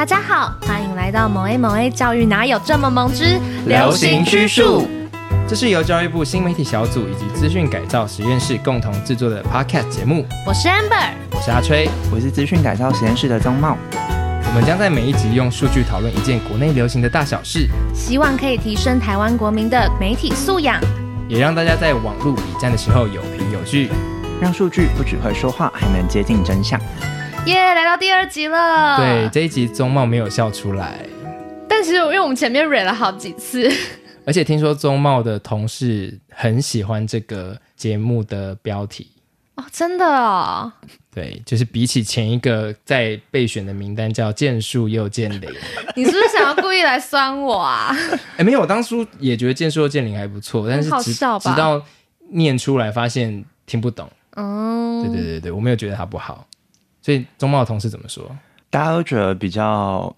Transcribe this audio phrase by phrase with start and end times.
[0.00, 4.88] 大家好，欢迎来到某 A 某 A 教育哪有这么萌之流行趋数。
[5.46, 10.24] 这是由教育部新媒体小组以及资讯改造实验室共同制作的 Podcast 节目。
[10.46, 13.76] 我是 Amber，我是阿吹，我是资讯改造实验室的钟茂。
[13.92, 20.80] 我们将在每一集用数据讨论一件国内流行的大小事，希望可以提升台湾国民的媒体素养，
[21.28, 23.90] 也让大家在网络比战的时候有凭有据，
[24.40, 26.80] 让数据不只会说话，还能接近真相。
[27.46, 28.96] 耶，yeah, 来到第二集了。
[28.98, 31.04] 对，这一集钟茂没有笑出来，
[31.68, 33.70] 但其实因为我们前面蕊了好几次。
[34.26, 39.10] 而且听说宗茂的同事很喜欢这个节目的标题
[39.56, 40.70] 哦，真的哦。
[41.12, 45.50] 对，就是比起前一个在备选的名单叫“剑术又剑灵”，
[45.96, 47.96] 你是不是想要故意来酸我啊？
[48.36, 51.82] 哎，没有，我当初也觉得“剑术又剑灵”还不错，但是直直到
[52.28, 54.08] 念出来发现听不懂。
[54.36, 56.46] 哦，对对对对，我没有觉得它不好。
[57.02, 58.30] 所以中茂的同事怎么说？
[58.68, 60.14] 大家都觉得比较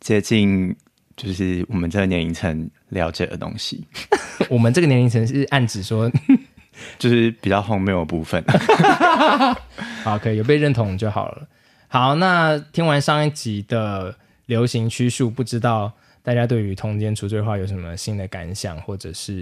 [0.00, 0.74] 接近，
[1.16, 3.86] 就是我们这个年龄层了解的东西。
[4.50, 6.10] 我们这个年龄层是暗指说，
[6.98, 8.42] 就是比较荒谬的部分。
[10.02, 11.46] 好，可以有被认同就好了。
[11.86, 15.92] 好，那听完上一集的流行趋数，不知道
[16.24, 19.32] 大家对于通奸除罪化有什么新的感想，或者是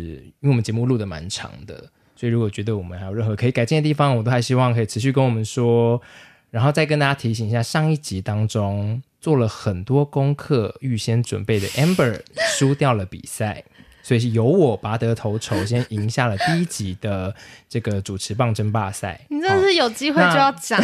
[0.40, 6.02] 因为我们节目录的蛮长的，所以如果觉得我们还有任何可以改进的地方，我都还希望可以持续跟我们说。
[6.50, 12.20] 然后再跟大家提醒一下，上一集当中做了很多功课、预先准备的 Amber
[12.56, 13.62] 输掉了比赛，
[14.02, 17.34] 所以是由我拔得头筹，先赢下了第一集的
[17.68, 19.20] 这个主持棒争霸赛。
[19.28, 20.82] 你真的是有机会就要讲。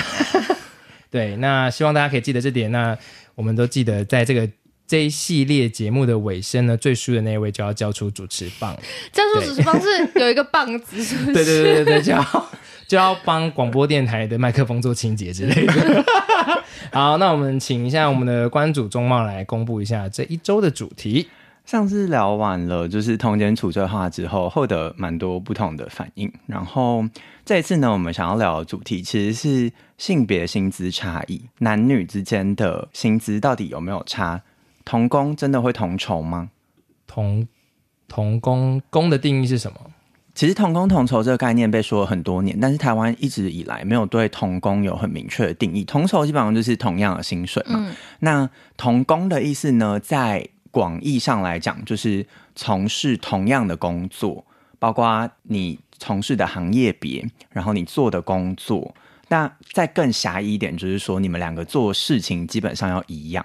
[1.11, 2.71] 对，那希望大家可以记得这点。
[2.71, 2.97] 那
[3.35, 4.49] 我们都记得，在这个
[4.87, 8.77] 这一系列节目的尾声呢，最输的那一位就要交出主持棒。
[9.13, 9.89] 交出主持棒是
[10.21, 11.33] 有一个棒子，是不是？
[11.33, 12.47] 对对对对对，就要。
[12.89, 16.05] 就要帮广播电台的麦克风做清洁之类的。
[16.93, 21.29] 好，那我们请一下我们的关主中茂来公布一下这一周的主题。
[21.65, 26.33] 上次聊完了，就是通奸处罪化之后，获得蛮多不同的反应。
[26.47, 27.05] 然后
[27.45, 34.41] 这一次呢，我们想要聊的主题其实是性别薪资差异，男女之间的薪资到底有没有差？
[34.87, 36.49] 同工真的会同酬吗？
[37.07, 37.47] 同
[38.09, 39.79] 同工工的定义是什么？
[40.33, 45.83] 其实同工同酬这个概念被说了很多年，但是台湾一直以来没有对同工有很明确的定义。
[45.85, 47.83] 同酬基本上就是同样的薪水嘛。
[47.85, 54.45] 嗯、那同工的意思呢，在广义上来讲，就是从事同样的工作，
[54.79, 58.95] 包括你从事的行业别，然后你做的工作。
[59.29, 63.45] 那再更狭义一点，就是说你们两个做事情基本上要一样。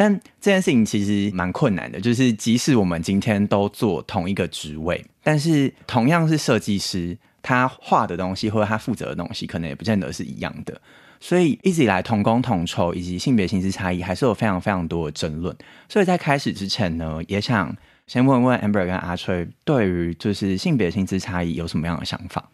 [0.00, 10.80] 但这件事情其实蛮困难的，就是即使我们今天都做同一个职位，但是同样是设计师，他画的东西或者他负责的东西，可能也不见得是一样的。
[11.20, 15.54] 所以一直以来，同工同酬以及性别薪资差异，还是有非常非常多的争论。
[15.86, 22.48] 所以在开始之前呢，也想先问问 Amber 跟阿吹，对于就是性别薪资差异有什么样的想法？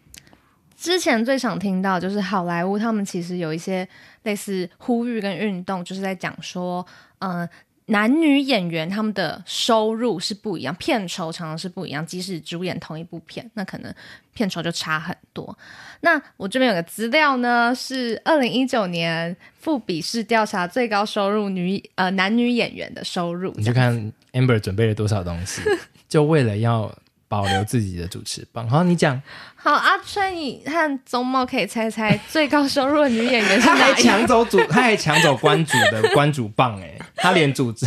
[0.76, 3.88] 之前最常听到就是好莱坞，他们其实有一些
[4.24, 6.86] 类似呼吁跟运动，就是在讲说，
[7.20, 7.48] 嗯、呃，
[7.86, 13.94] 男女演员他们的收入是不一样，片酬常常是不一样，即使主演同一部片，那可能
[14.34, 15.56] 片酬就差很多。
[16.00, 25.62] 那我这边有个资料呢，是二零一九年富比士调查最高收入女呃男女演员的收入，你就看 Amber 准备了多少东西，
[26.06, 26.94] 就为了要。
[27.28, 29.20] 保留自己的主持棒，好，你讲。
[29.56, 33.74] 好，阿吹，你和钟茂可以猜猜最高收入的女演员是哪？
[33.74, 37.86] 他还抢走主， 他还抢走关主的关主棒，哎，他连主持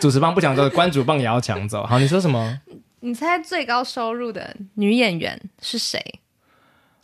[0.00, 1.84] 主持棒不抢走，关主棒也要抢走。
[1.84, 2.60] 好，你说什么？
[3.00, 6.20] 你猜最高收入的女演员是谁？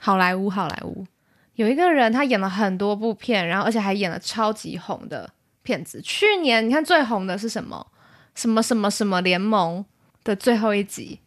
[0.01, 1.06] 好莱坞，好莱坞
[1.55, 5.31] 有一个人，他演了很多部片，然后而且还演了超级红的
[5.62, 6.01] 片子。
[6.03, 7.87] 去年你看最红的是什么？
[8.34, 9.84] 什么什么什么联盟
[10.25, 11.21] 的最后一集。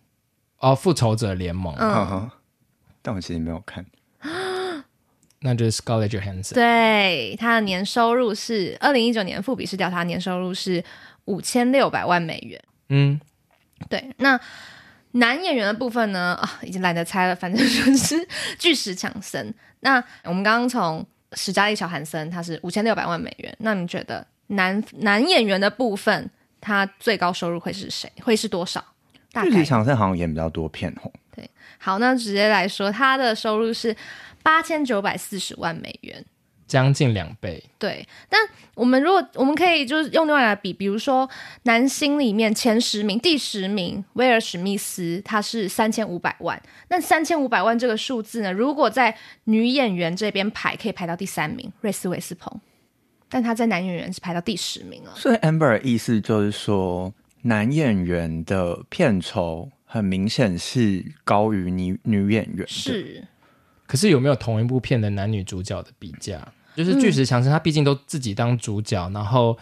[0.59, 2.29] 哦，复仇者联盟，嗯，
[3.01, 3.85] 但我其实没有看，
[5.41, 6.53] 那就是 Scarlett Johansson。
[6.55, 10.83] 对，他的年收入是二零一九年富比士调查年收入是
[11.25, 12.61] 五千六百万美元。
[12.89, 13.19] 嗯，
[13.87, 14.11] 对。
[14.17, 14.39] 那
[15.11, 16.37] 男演员的部分呢？
[16.41, 18.27] 啊，已经懒得猜了，反正就是
[18.57, 19.53] 巨石强森。
[19.81, 23.55] 那我们刚刚从史嘉丽小韩森，他是五千六百万美元。
[23.59, 28.11] 那你觉得男男演员的部分，他最高收入会是谁？
[28.23, 28.83] 会是多少？
[29.33, 31.11] 巨石强森好像演比较多片哦。
[31.35, 33.95] 对，好，那直接来说，他的收入是
[34.41, 36.25] 八千九百四十万美元，
[36.67, 37.63] 将近两倍。
[37.77, 38.39] 对，但
[38.73, 41.29] 我们如果我们可以就是用另外来比，比如说
[41.63, 46.59] 男星里面前十名，第十名威尔史密斯，他是三千五百万。
[46.89, 52.59] 那三千五百万这个数字呢，如果在女演员这边排，可以排到第三名，瑞斯韦斯彭。
[53.29, 55.11] 但他在男演员是排到第十名了。
[55.15, 57.13] 所以 Amber 的意思就是说，
[57.43, 62.67] 男演员的片酬很明显是高于女女演员。
[62.67, 63.25] 是，
[63.85, 66.45] 可是有没有同一部片的男女主角的比价？
[66.75, 69.57] 就是巨石强森，他毕竟都自己当主角，嗯、然后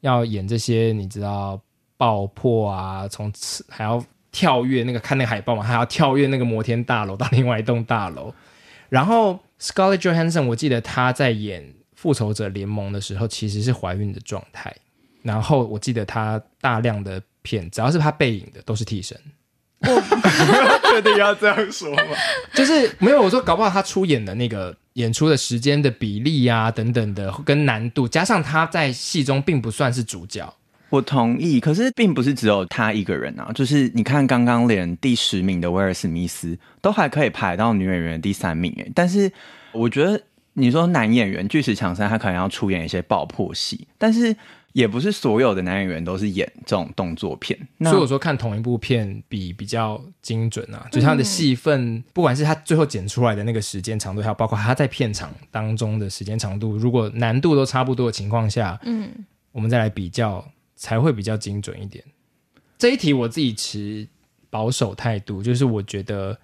[0.00, 1.60] 要演这些，你知道
[1.96, 8.32] 爆破啊，从此还要跳跃那个看那个海报嘛，还要跳跃那个摩天大楼到另外一栋大楼。
[8.88, 14.74] 然后 Scarlett Johansson，我记得他在演复仇者联盟的时候其实是怀孕的状态。
[15.22, 19.16] 然后我记得他大量的片，只要是他背影的都是替身。
[19.80, 22.02] 我确定要这样说吗？
[22.54, 24.76] 就是没有，我说搞不好他出演的那个。
[24.94, 30.52] 演出的时间的比例啊，等等的，跟难度，加上他在戏中并不算是主角，
[30.90, 31.60] 我同意。
[31.60, 38.92] 可是并不是只有他一个人啊，就是你看刚刚连第十名的威尔史密斯都还可以排到女演员的第三名诶。
[38.92, 39.30] 但是
[39.70, 40.20] 我觉得
[40.54, 44.36] 你说男演员巨石强森他可能要出演一些爆破戏，但是。
[44.72, 59.10] 也不是所有的男演员都是演这种动作片，所以我说看同一部片比比较精准啊，就是他的戏份，嗯、不管是他最后剪出来的那个时间长度，还有包括他在片场当中的时间长度，如果难度都差不多的情况下，嗯，
[59.50, 62.04] 我们再来比较才会比较精准一点。
[62.78, 64.06] 这一题我自己持
[64.50, 66.38] 保守态度，就是我觉得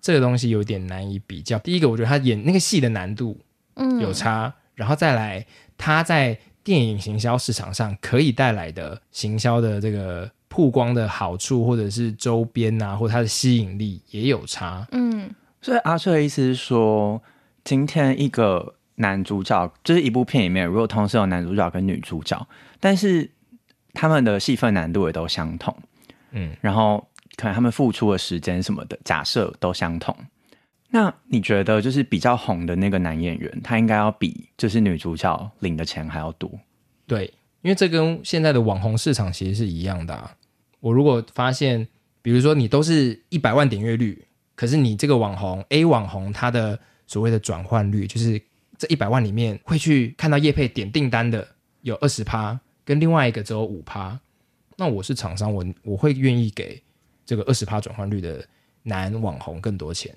[0.00, 1.56] 这个东西有点难以比较。
[1.60, 3.38] 第一个，我觉得他演那个戏的难度
[3.74, 5.46] 嗯有差，嗯、然后再来
[5.78, 6.36] 他在。
[6.62, 14.86] 电影行销市场上可以带来的行销的这个曝光的好处，或者是周边啊，或者它的吸引力也有差。
[14.92, 15.30] 嗯，
[15.62, 17.22] 所以阿帅的意思是说，
[17.64, 22.46] 今天一个男主角就是一部片里面，如果同时有男主角跟女主角，
[22.78, 23.30] 但是
[23.94, 25.76] 他们的戏份难度也都相同，
[26.32, 30.14] 嗯，然后可能他们付出的时间什么的，假设都相同。
[30.92, 36.50] 那你觉得，就是比较红的那个男演员，他应该要比就是女主角领的钱还要多？
[37.06, 37.32] 对，
[37.62, 40.30] 因为这跟现在的网红市场其实是一样的。
[40.80, 41.86] 我如果发现，
[42.22, 44.26] 比如说你都是一百万点阅率，
[44.56, 48.40] 可是你这个网红 A 网红，他的所谓的转换率，就是
[48.76, 51.46] 这一百万里面会去看到叶配点订单的
[51.82, 54.18] 有二十趴，跟另外一个只有五趴，
[54.76, 56.82] 那我是厂商，我我会愿意给
[57.24, 58.44] 这个二十趴转换率的
[58.82, 60.12] 男网红更多钱。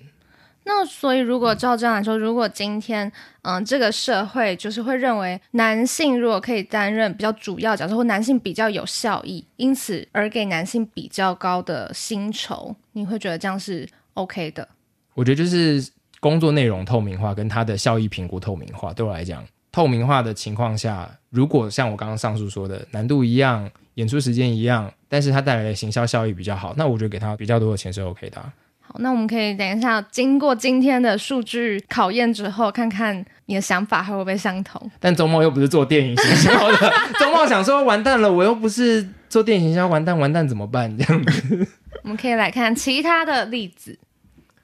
[0.66, 3.12] 那所以，如果照这样来说，如果今天，
[3.42, 14.68] 嗯，这个社会就是会认为男性如果可以担任比较主要角色，或男性比较有效益，因此而给男性比较高的薪酬，你会觉得这样是 OK 的？
[15.16, 15.86] 我觉得就是
[16.22, 28.42] 工作内容透明化跟他的效益评估透明化，对我来讲，透明化的情况下，如果像我刚刚上述说的，难度一样，演出时间一样，但是他带来的行销效益比较好，那我觉得给他比较多的钱是 OK 的。
[28.86, 34.92] 好，那我们可以等一下，经过今天的数据考验之后，看看你的想法还会不会相同。
[35.00, 40.96] 但周末又不是做电影行销的，周末想说，完蛋了，我又不是做电影行销，完蛋，完蛋怎么办？
[40.98, 41.68] 这样子，
[42.04, 43.98] 我们可以来看其他的例子。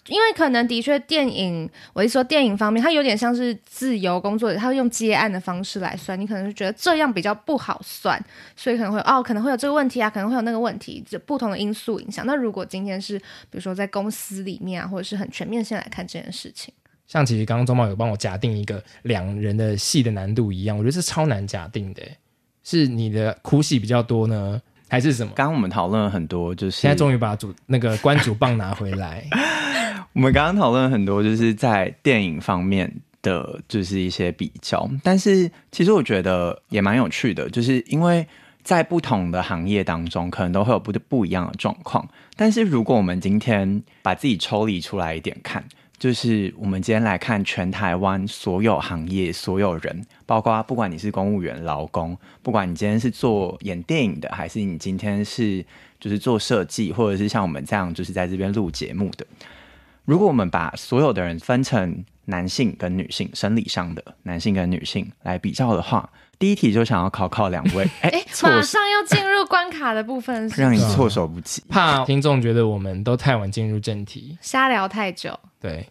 [0.10, 8.20] 因为可能的确，电影，我一说电影方面，它有点像是自由工作者，他会用接案的方式来算，你可能是觉得这样比较不好算，
[8.56, 12.26] 所以可能会哦，可能会有这个问题啊，可能会有那个问题，就不同的因素影响。
[12.26, 16.74] 那如果今天是比如说在公司里面啊，或者是很全面性来看这件事情，
[17.08, 22.02] 像其实刚刚周茂有帮我假定一个两人的戏的难度一样，我觉得是超难假定的，
[22.64, 25.32] 是你的哭戏比较多呢，还是什么？
[25.36, 29.26] 刚刚我们讨论了很多，就是现在终于把主那个关主棒拿回来。
[30.14, 34.90] 我们刚刚讨论很多，就是在电影方面的，就是一些比较。
[35.04, 38.28] 但是其实我觉得也蛮有趣的，就是因为
[38.64, 42.08] 在不同的行业当中，可能都会有不不一样的状况。
[42.36, 45.64] 但是如果我们今天把自己抽离出来一点看，
[45.98, 55.64] 就是我们今天来看全台湾所有行业所有人，包括不管你是公务员、劳工，不管你今天是做演电影的，还是你今天是
[56.00, 59.26] 就是做设计，或者是像我们这样就是在这边录节目的。
[60.10, 67.88] 如果我们把所有的人分成男性跟女性，生理上的男性跟女性来比较的话，第一题就想要考考两位。
[68.02, 68.12] 哎，
[68.42, 75.40] 马上要进入关卡的部分是是，让你措手不及，怕听众觉得我们都太晚进入正题，瞎聊太久。
[75.62, 75.88] 对，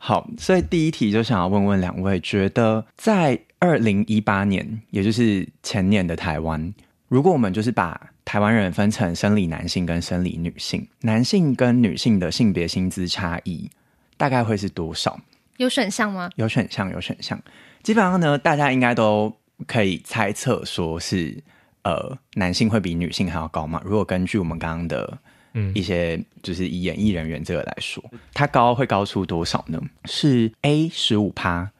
[0.00, 6.74] 好，所以第一题就想要问问两位，觉得在二零一八年，也就是前年的台湾，
[7.06, 13.70] 如果我们就是把台湾人分成生理男性跟生理女性，男性跟女性的性别薪资差异
[14.16, 15.20] 大概会是多少？
[15.58, 16.30] 有选项吗？
[16.36, 17.40] 有选项，有选项。
[17.82, 19.36] 基本上呢，大家应该都
[19.66, 21.42] 可以猜测，说是
[21.82, 23.82] 呃，男性会比女性还要高嘛？
[23.84, 25.18] 如果根据我们刚刚的
[25.54, 28.02] 嗯一些，就是以演艺人员这个来说，
[28.32, 29.80] 它高会高出多少呢？
[30.04, 31.72] 是 A 十五趴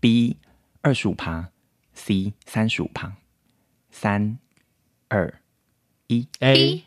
[0.00, 0.36] ，B
[0.82, 1.48] 二十五趴
[1.94, 3.12] C 三十五趴。
[3.90, 4.38] 三
[5.08, 5.32] 二
[6.14, 6.84] 一，A，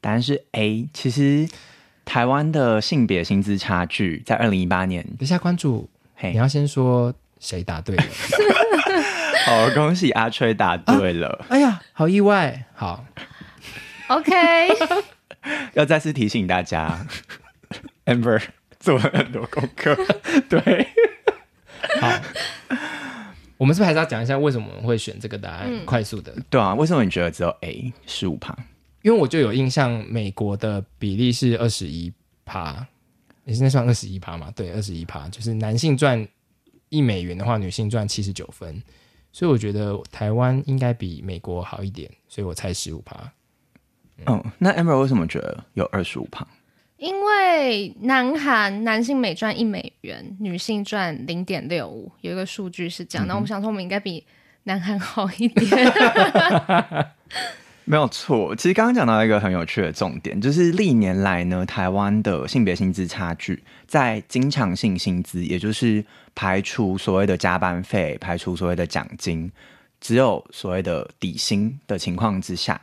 [0.00, 0.88] 答案是 A。
[0.92, 1.48] 其实
[2.04, 8.04] 台湾的性别薪资差距在二零一八年，等下关注，嘿，你要先说谁答对了。
[9.46, 11.28] 好，恭喜阿吹答对了。
[11.28, 12.66] 啊、哎呀，好意外。
[12.74, 13.04] 好
[14.08, 14.34] ，OK。
[15.72, 17.06] 要再次提醒大家
[18.04, 18.42] ，Amber
[18.78, 19.96] 做了很多功课。
[20.50, 21.09] 对，好。
[23.60, 25.68] 我们是不是还是要讲一下为什么我们会选这个答案？
[25.70, 28.56] 嗯、快速的，对啊，为什么你觉得只有 A 十五趴？
[29.02, 32.10] 因为我就有印象，美国的比例是二十一
[32.46, 32.86] 趴，
[33.44, 34.50] 你现在算二十一趴嘛？
[34.56, 36.26] 对，二十一趴，就是男性赚
[36.88, 38.82] 一美元的话，女性赚七十九分，
[39.30, 43.30] 所以我觉得台湾应该比美国好一点，所以我猜十五趴。
[44.24, 46.48] 嗯，嗯，那 Amber 为什么觉得有二十五趴？
[47.00, 53.26] 因为南韩男性每赚一美元，女性赚零点六五，有一个数据是这样。
[53.26, 54.22] 那、嗯、我们想说，我们应该比
[54.64, 55.92] 南韩好一点。
[57.86, 66.04] 没有错，其实刚刚讲到一个很有趣的重点，就是历年来呢，台湾的性别薪资差距，在经常性薪资，也就是
[66.34, 69.50] 排除所谓的加班费、排除所谓的奖金，
[70.02, 72.78] 只有所谓的底薪的情况之下，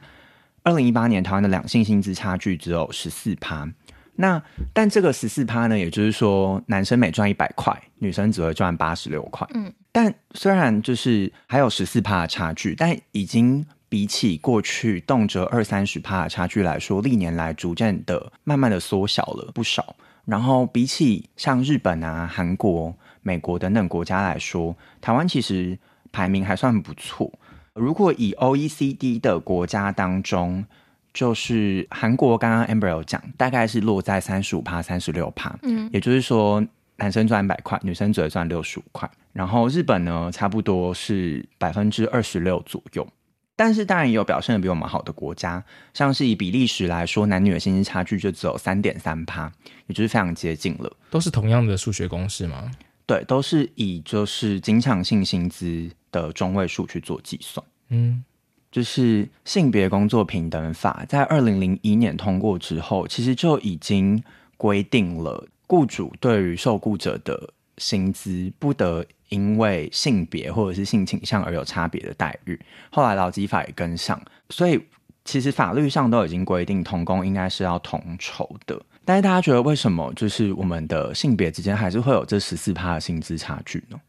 [0.63, 3.69] 二零一八年台湾的两性薪资差距只有十四趴。
[4.17, 4.41] 那
[4.73, 9.47] 但这个十四趴呢，也就是说，男生每赚一百块，女生只会赚八十六块。
[9.53, 19.95] 嗯，但虽然就是还有十四趴的差距，但已经比起过去动辄二三十趴的差距来说，历年来逐渐的慢慢的缩小了不少。
[20.25, 25.77] 然后比起像日本啊、韩国、美国等等国家来说，台湾其实
[26.11, 27.31] 排名还算不错。
[27.73, 30.65] 如果以 OECD 的国家当中，
[31.13, 36.63] 就是韩国刚刚 Amber 有讲，大概是落在三十五趴、三十六趴，嗯，也就是说
[36.97, 39.09] 男生赚一百块，女生只会赚六十五块。
[39.33, 43.07] 然后日本呢，差不多是百分之二十六左右。
[43.55, 49.51] 但是当然也有表现的比我们好的国家，像是以比利时来说，男女的薪资差距就只有三点三趴，
[49.87, 50.95] 也就是非常接近了。
[51.09, 52.71] 都是同样的数学公式吗？
[53.07, 57.65] 对，都是以就是经常性薪资的中位数去做计算。
[57.89, 58.23] 嗯。
[58.71, 64.21] 就是性别工作平等法在二零零一年通过之后，其实就已经
[64.57, 72.59] 规定了雇主对于受雇者的薪资不得因为性别或者是性倾向而有差别的待遇。
[72.91, 74.81] 后来劳基法也跟上，所以
[75.25, 78.81] 其实法律上都已经规定同工应该是要同酬的。
[79.03, 83.99] 但是大家觉得为什么就是我们的性别之间还是会有这十四趴的薪资差距呢？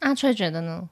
[0.00, 0.88] 阿翠觉得呢？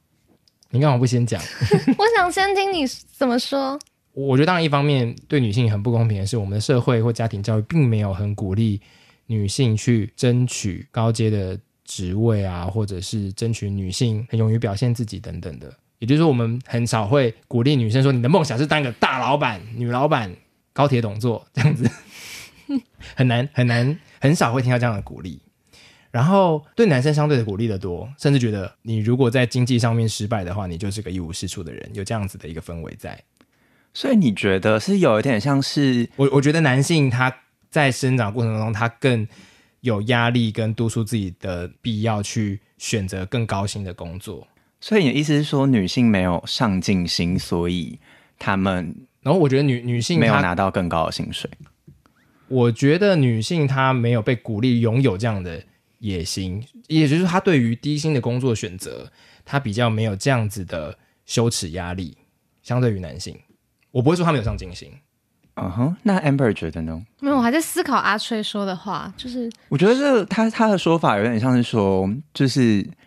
[0.71, 1.41] 你干嘛不先讲？
[1.97, 3.79] 我想先听你怎么说。
[4.13, 8.81] 我觉得当然一方面对女性很不公平的是，我们的社会或家庭教育并没有很鼓励
[9.27, 15.73] 女性去争取高阶的职位啊，或者是争取女性很勇于表现自己等等的。
[16.01, 20.35] 也就是说，我们很少会鼓励女生说：“你的梦想是当一个大老板、女老板、
[20.73, 21.91] 高铁董座这样子。”
[23.17, 25.41] 很难很难，很少会听到这样的鼓励。
[26.19, 33.23] 然后对男生相对的鼓励的多，甚至觉得你如果在经济上面失败的话，你就是个一无是处的人，有这样子的一个氛围在。
[33.95, 36.29] 所以你觉得是有一点像是我？
[36.33, 37.33] 我觉得男性他
[37.71, 39.29] 在生长过程中，他更
[39.83, 44.49] 有压力跟督促自己的必要去选择更高薪的工作。
[44.81, 48.01] 所以你的意思是说，女性没有上进心，所以
[48.41, 48.93] 他们……
[49.23, 51.49] 然后我觉得女女性没有拿到更高的薪水。
[52.49, 55.63] 我觉得女性她没有被鼓励拥有这样的。
[55.99, 59.11] 野心，也就是他对于低薪的工作选择，
[59.45, 62.17] 他比较没有这样子的羞耻压力，
[62.63, 63.37] 相对于男性，
[63.91, 64.93] 我不会说他没有上进心。
[65.61, 67.05] 嗯哼，那 Amber 觉得呢？
[67.21, 72.61] 没有，我还在思考阿吹说的话，就是我觉得这他他的说法有点像是说，就是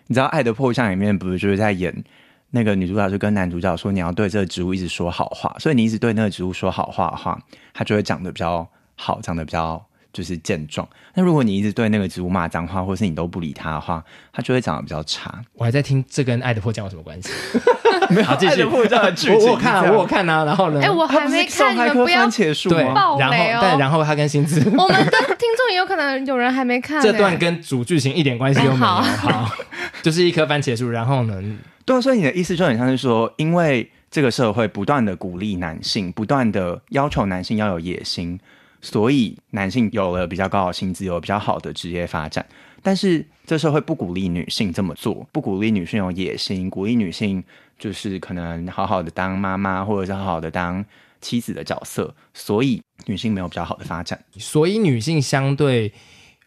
[0.07, 2.03] 你知道《爱的迫降》里面不是就是在演
[2.50, 7.41] 那个女主角就跟男主角说，你要对这个植物一直说好话，所以你一直对那个植物说好话的话，
[7.74, 9.81] 它就会长得比较好，长得比较。
[10.13, 10.88] 就是健壮。
[11.13, 14.03] 那如果你一直对那个植物骂脏话，或是你都不理它的话，
[14.34, 15.41] 它就会长得比较差。
[15.53, 17.30] 我还在听这跟《爱的迫降》有什么关系？
[18.10, 18.63] 没有，继续。
[18.63, 20.44] 我我看啊，我看啊。
[20.44, 20.80] 然后呢？
[20.80, 21.74] 哎、欸，我还没看。
[21.74, 27.01] 你们不要对，然后但然后他跟薪资，我们的听众也有可能有人还没看。
[27.01, 28.75] 这段跟主剧情一点关系都没有。
[28.75, 29.56] 好，好，
[30.01, 30.89] 就是一棵番茄树。
[30.89, 31.41] 然后呢？
[31.86, 38.39] 对啊，所以你的意思就很像是说，因为这个社会不断的鼓励男性，不断的要求男性要有野心。
[38.82, 42.46] 所以男性有了比较高的薪资，有比较好的职业发展，
[42.82, 47.44] 但是这社会不鼓励女性这么做，不鼓励女性有野心，鼓励女性
[47.78, 50.84] 就是可能好好的当妈妈，或者是好好的当
[51.22, 55.94] 妻子的角色，所以女性没有比较好的发展，所以女性相对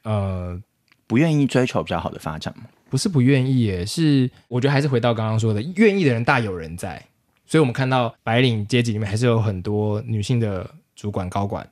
[0.02, 0.60] 呃
[1.06, 2.64] 不愿意追求比较好的发展吗？
[2.90, 7.02] 不是不愿意，是我觉得还是回到刚刚说的，愿意的人大有人在。
[7.46, 11.68] 所以我们看到白领阶级里面还是有很多女性的主管高管，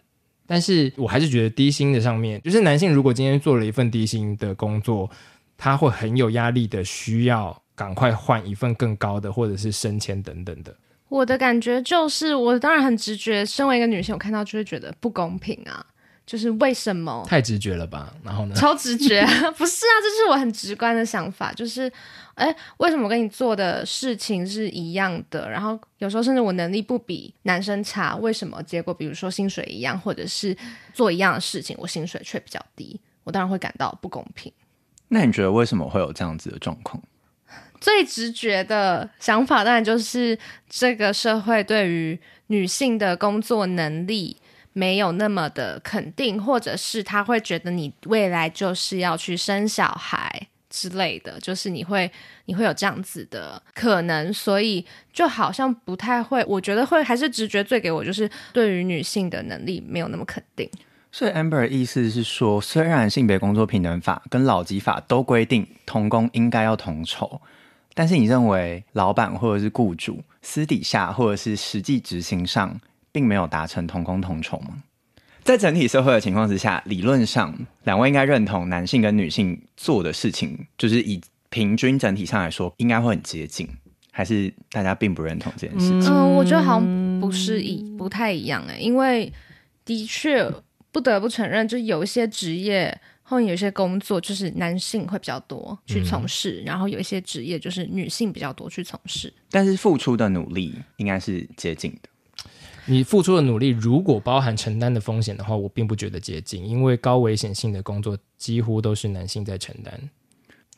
[0.52, 5.08] 但是我还是觉得低薪的上面，就是男性如果今天做了一份低薪的工作，
[5.56, 10.76] 他会很有压力的，需要赶快换一份更高的，或者是升迁等等的。
[11.08, 15.86] 我的感觉就是，我当然很直觉，身为一个女性，我看到就会觉得不公平啊。
[16.24, 17.24] 就是为什么？
[17.28, 18.12] 太直觉了吧？
[18.22, 18.54] 然后呢？
[18.54, 19.20] 超直觉，
[19.58, 21.52] 不是啊，这是我很直观的想法。
[21.52, 21.92] 就是，
[22.34, 25.50] 哎，为什么我跟你做的事情是一样的？
[25.50, 30.56] 然后有时候甚至我能力不比男生差，为什么结果比如说薪水一样，或者是
[30.94, 33.00] 做一样的事情，我薪水却比较低？
[33.24, 34.52] 我当然会感到不公平。
[35.08, 37.02] 那你觉得为什么会有这样子的状况？
[37.80, 40.38] 最直觉的想法当然就是
[40.68, 44.36] 这个社会对于女性的工作能力。
[44.72, 52.10] 没有那么的肯定，或者是他会觉得你未来就是要去生小孩之类的，就是你会
[52.46, 56.42] 你会有这样子的可能，所以就好像不太会。
[56.46, 60.68] 我觉得会还是直觉最给我就是对于女性的能力没有那么肯定。
[61.14, 67.42] 所以 Amber 的意思是说，虽然性别工作平等法跟劳基法都规定同工应该要同酬，
[67.92, 72.80] 但是你认为老板或者是雇主私底下或者是实际执行上，
[73.12, 74.82] 并没有达成同工同酬吗？
[75.44, 77.52] 在整体社会的情况之下，理论上
[77.84, 83.68] 两位应该认同男性跟女性做的事情，就是以平均整体上来说，应该会很接近，
[84.12, 86.04] 还是大家并不认同这件事情？
[86.04, 89.32] 嗯，我觉得好像不是一不太一样哎，因为
[89.84, 90.48] 的确
[90.92, 102.08] 不得不承认，就有一些职业或有一些工作，就是男性会比较多去从事，嗯，然后有一些职业就是女性比较多去从事，但是付出的努力应该是接近的。
[102.86, 109.92] 你付出的努力如果包含承担的风险的话，我并不觉得接近，因为高危险性的工作几乎都是男性在承担。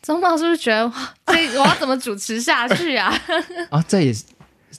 [0.02, 0.92] 钟茂是不是觉得
[1.26, 3.10] 这我要怎么主持下去啊？
[3.70, 4.24] 啊，这也是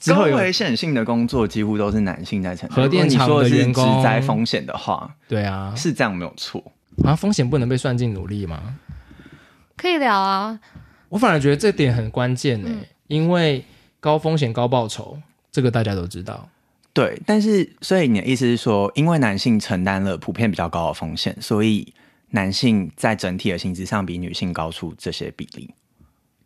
[0.08, 2.76] 高危险性的工作几乎都是男性在承担。
[2.78, 6.64] 核电厂的员工职灾风险的话，对啊，是这样没有错
[7.04, 7.16] 啊。
[7.16, 8.78] 风险不能被算进努力吗？
[9.76, 10.60] 可以聊啊。
[11.10, 13.66] 我反而觉得这点很关键呢、欸嗯，因为
[14.00, 15.18] 高风险高报酬，
[15.52, 16.48] 这个大家都知道。
[16.96, 21.94] 对，但是所以你的意思是说，因为男性承担了普遍比较高的风险，所以
[22.30, 25.74] 男性在整体的薪资上比女性高出这些比例，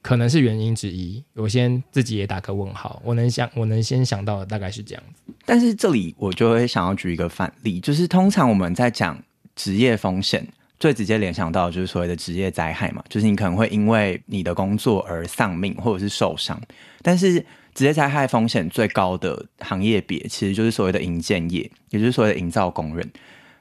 [0.02, 1.24] 可能是原因之一。
[1.36, 5.32] 我先自己也打个问号，我能想，我能先想到的大概是这样子。
[5.46, 9.22] 但是这里我就会想要举一个反例，就是通常我们在讲
[9.56, 10.48] 职业风险，
[10.80, 16.60] 最直接联想到的就是所谓的职业灾害嘛，就是你可能会因为你的工作而丧命或者是受伤，
[17.04, 17.46] 但是。
[17.80, 21.60] 职业灾害风险最高的行业别，其实就是所谓的营建业，
[21.92, 23.10] 也就是所谓的营造工人。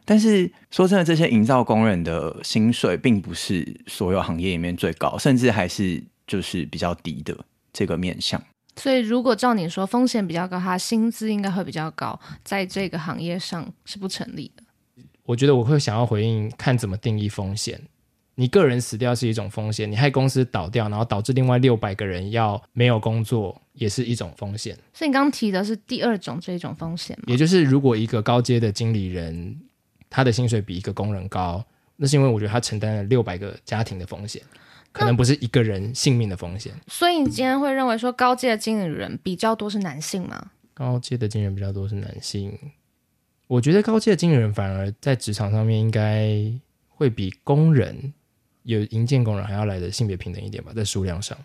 [0.05, 7.33] 但是说真的，这些营造工人的薪水并不是所有行业里面最高，甚至还是就是比较低的
[7.73, 8.43] 这个面向。
[8.75, 14.65] 所以，如果照你说风险比较高，他薪资应该会比较高，在这个行业上是不成立的。
[15.27, 17.81] 我觉得我会想要回应，看怎么定义风险。
[18.40, 24.79] 你个人死掉是一种风险，你害公司倒掉，然后导致另外六百个人要没有工作，也是一种风险。
[24.94, 27.24] 所以你刚刚提的是第二种这一种风险吗？
[27.27, 29.61] 也就是如果一个高阶的经理人，
[30.09, 31.64] 他的薪水比一个工人高，
[31.96, 34.40] 那是因为我觉得他承担了六百个家庭的风险，
[34.92, 36.72] 可能不是一个人性命的风险。
[36.87, 40.53] 所以你今天会认为说高阶的经理人比较多是男性吗？
[40.74, 42.57] 高阶的经理人比较多是男性，
[43.48, 46.40] 我觉得高阶的经理人反而在职场上面应该
[46.87, 48.14] 会比工人。
[48.69, 51.37] 有营建工人还要来的性别平等一点吧，在数量上。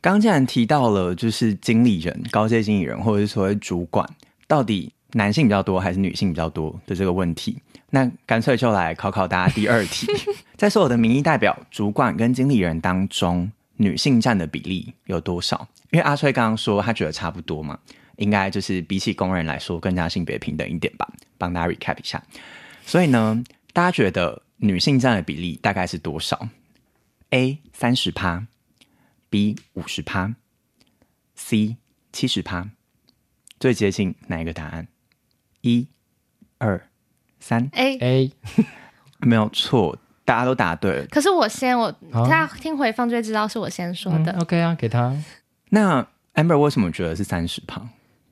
[0.00, 4.04] 刚刚既然提到了，就是经理人、高阶经理人，或者是所谓主管，
[4.48, 7.56] 到底男性比较多还是女性比较多的这个问题，
[7.90, 10.08] 那干脆就来考考大家第二题：
[10.58, 15.68] 在所有的民意代表、主管跟经理人当中，女性占的比例有多少？
[15.92, 17.78] 因为阿吹刚刚说他觉得差不多嘛，
[18.16, 21.08] 应该就是比起工人来说更加性别平等一点吧。
[21.38, 22.20] 帮大家 recap 一下。
[22.84, 23.40] 所以呢，
[23.72, 26.48] 大家觉得女性占的比例大概是多少
[27.32, 28.46] ？A 三十趴
[29.30, 30.34] ，B 五十趴
[31.34, 31.78] ，C
[32.12, 32.68] 七十趴，
[33.58, 34.86] 最接近哪一个答案？
[35.62, 35.88] 一、
[36.58, 36.88] 二、
[37.40, 38.32] 三，A A
[39.20, 41.06] 没有错，大家都答对了。
[41.06, 44.32] 可是我先，我他听回放就会知道是我先说的。
[44.32, 45.16] 嗯、OK 啊，给他。
[45.70, 47.80] 那 Amber 为什么觉得是三十趴？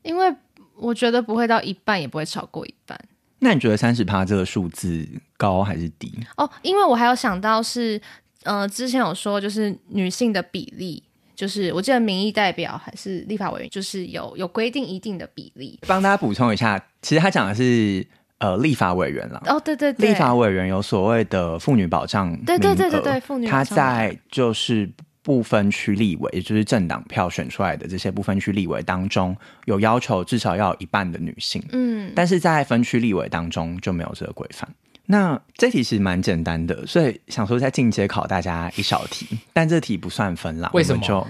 [0.03, 0.31] 因为
[0.77, 3.01] 我觉得不会到一半，也不会超过一半。
[3.39, 5.09] 那你觉得三十趴这个数字
[5.39, 6.23] 高还是低？
[6.37, 7.99] 哦，因为我还有想到是。
[8.45, 11.03] 呃，之前有说就是女性的比例，
[11.35, 15.79] 就是我记得民意代表还是立法委员，就是有有规定一定的比例。
[15.87, 18.07] 帮大家补充一下，其实他讲的是
[18.39, 19.43] 呃立法委员了。
[19.47, 23.65] 哦，对对对，立法委员有所谓的妇女保障，对对对对对，妇女保障。
[23.65, 24.91] 他在就是
[25.23, 31.63] 不分区立委，也就是政党票选出来的这些不分区立委当中，有要求至少要有一半的女性。
[31.73, 34.67] 嗯，但是在分区立委当中就没有这个规范。
[35.13, 40.71] 那这题其实蛮简单的，所以想说在进阶考大家一小题，但这题不算分啦。
[40.73, 41.03] 为什么？
[41.05, 41.27] 就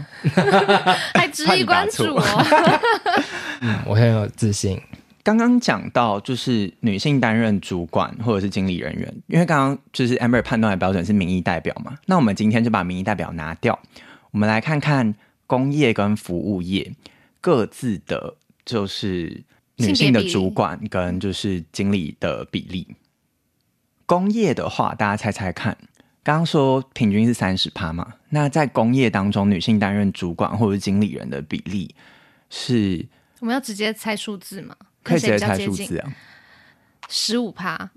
[1.16, 2.22] 还值得关注我。
[3.62, 4.78] 嗯，我很有自信。
[5.22, 13.78] 刚刚讲到就是女性担任主管或者是经理人员，因为刚刚就是 Amber 判断的标准是民意代表嘛，那我们今天就把民意代表拿掉，
[14.30, 15.14] 我们来看看
[15.46, 16.92] 工业跟服务业
[17.40, 18.34] 各自的，
[18.66, 19.42] 就是
[19.76, 22.86] 女性的主管跟就是经理的比例。
[24.10, 25.78] 工业的话，大家猜猜看，
[26.24, 31.94] 刚刚说平均是三十趴嘛，那在工业当中，女性担任主管或者是经理人的比例
[32.50, 33.06] 是？
[33.38, 34.74] 我们要直接猜数字吗？
[35.04, 36.12] 可以直接猜数字啊，
[37.08, 37.90] 十五趴，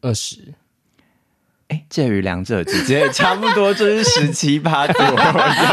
[0.00, 0.54] 二十，
[1.68, 5.16] 哎，介于两者之间，差不多就是十七趴左右，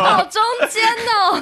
[0.04, 1.42] 好中间哦。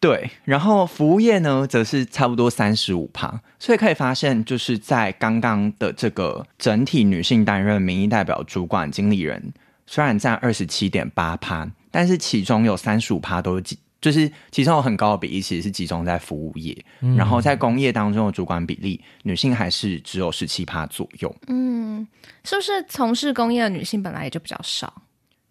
[0.00, 9.52] 对，然后服务业呢，则是差不多三十五趴，所以可以发现，就是在刚刚的这个整体女性担任民意代表、主管、经理人，
[9.86, 13.76] 虽然占二十七点八趴，但是其中有三十五趴都是。
[14.00, 21.36] 就是其中有很高的比例，其实是集中在服务业，嗯、然后在工业当中的主管比例，女性还是只有十七趴左右。
[21.48, 22.08] 嗯，
[22.42, 25.02] 是不是从事工业的女性本来也就比较少？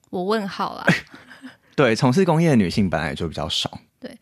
[0.10, 0.84] 我问号啦。
[1.78, 3.70] 对，从事工业的女性本来也就比较少。
[4.00, 4.18] 对。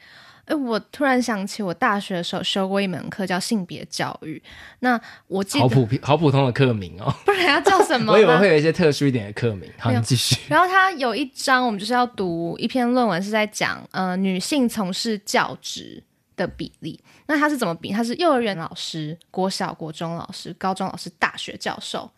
[0.46, 4.42] 哎，我突然想起，我大学的时候修过一门课叫性别教育。
[4.80, 8.14] 那我记得好普好普通的课名哦，不然要叫什 么？
[8.14, 9.70] 我以为会有一些特殊一点的课名。
[9.78, 10.38] 好，你继续。
[10.48, 16.02] 然后它有一章，我们就是要读一篇论文，是在讲呃女性从事教职
[16.38, 16.98] 的比例。
[17.26, 17.92] 那它是怎么比？
[17.92, 22.10] 它是幼儿园老师、国小、国中老师、高中老师、大学教授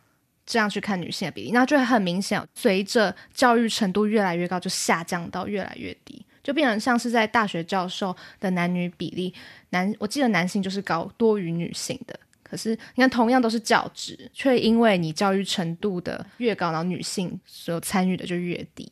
[0.45, 6.23] 这样去看女性的比例，那就会很明显，随着教育程度越来越高，就下降到越来越低。
[6.43, 9.33] 就变成像是在大学教授的男女比例，
[9.69, 12.19] 男我记得男性就是高多于女性的。
[12.43, 18.91] 可是你看，同样都是教职，却因为你教育程度的越高，然后女性所参与的就越低。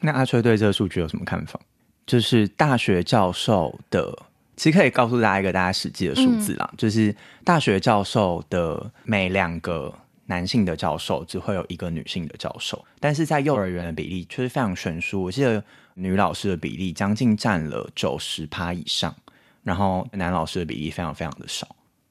[0.00, 1.60] 那阿吹对这个数据有什么看法？
[2.06, 9.94] 就是大学教授的，其实可以告诉大家一个大家实际的数字啦，嗯、就是大学教授的每两个。
[10.26, 15.22] 男性的教授只会有一个女性的教授，但是在幼儿园的比例却是非常悬殊。
[15.22, 15.62] 我记得
[15.94, 19.14] 女老师的比例将近占了九十趴以上，
[19.62, 21.66] 然后男老师的比例非常非常的少。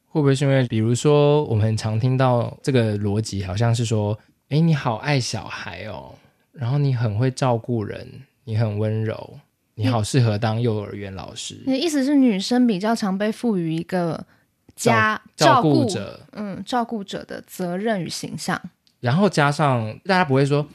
[0.10, 4.18] 会不会是因为，比如说我们常听到这个逻辑，好像是说，
[4.50, 6.14] 哎，你好爱小孩哦，
[6.52, 8.08] 然后你很会照顾人，
[8.44, 9.40] 你很温柔，
[9.76, 11.62] 你好适合当幼儿园老师。
[11.66, 14.26] 你的意思是女生比较常被赋予一个？
[14.76, 18.60] 家照顾者，嗯，照顾者的责任与形象，
[19.02, 20.68] 然后加上大家不会说，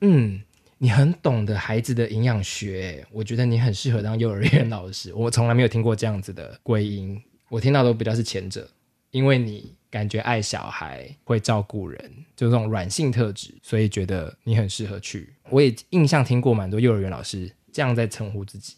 [0.00, 0.40] 嗯，
[0.82, 5.14] 你很懂得孩子的营养学，我觉得你很适合当幼儿园老师。
[5.14, 8.68] 我从来没有听过这样子的归因，我听到都比较是前者，
[9.12, 15.32] 因为你感觉爱小孩，会照顾人，就这种软性特质，所以觉得你很适合去。
[15.50, 18.74] 我也印象听过蛮多幼儿园老师这样在称呼自己，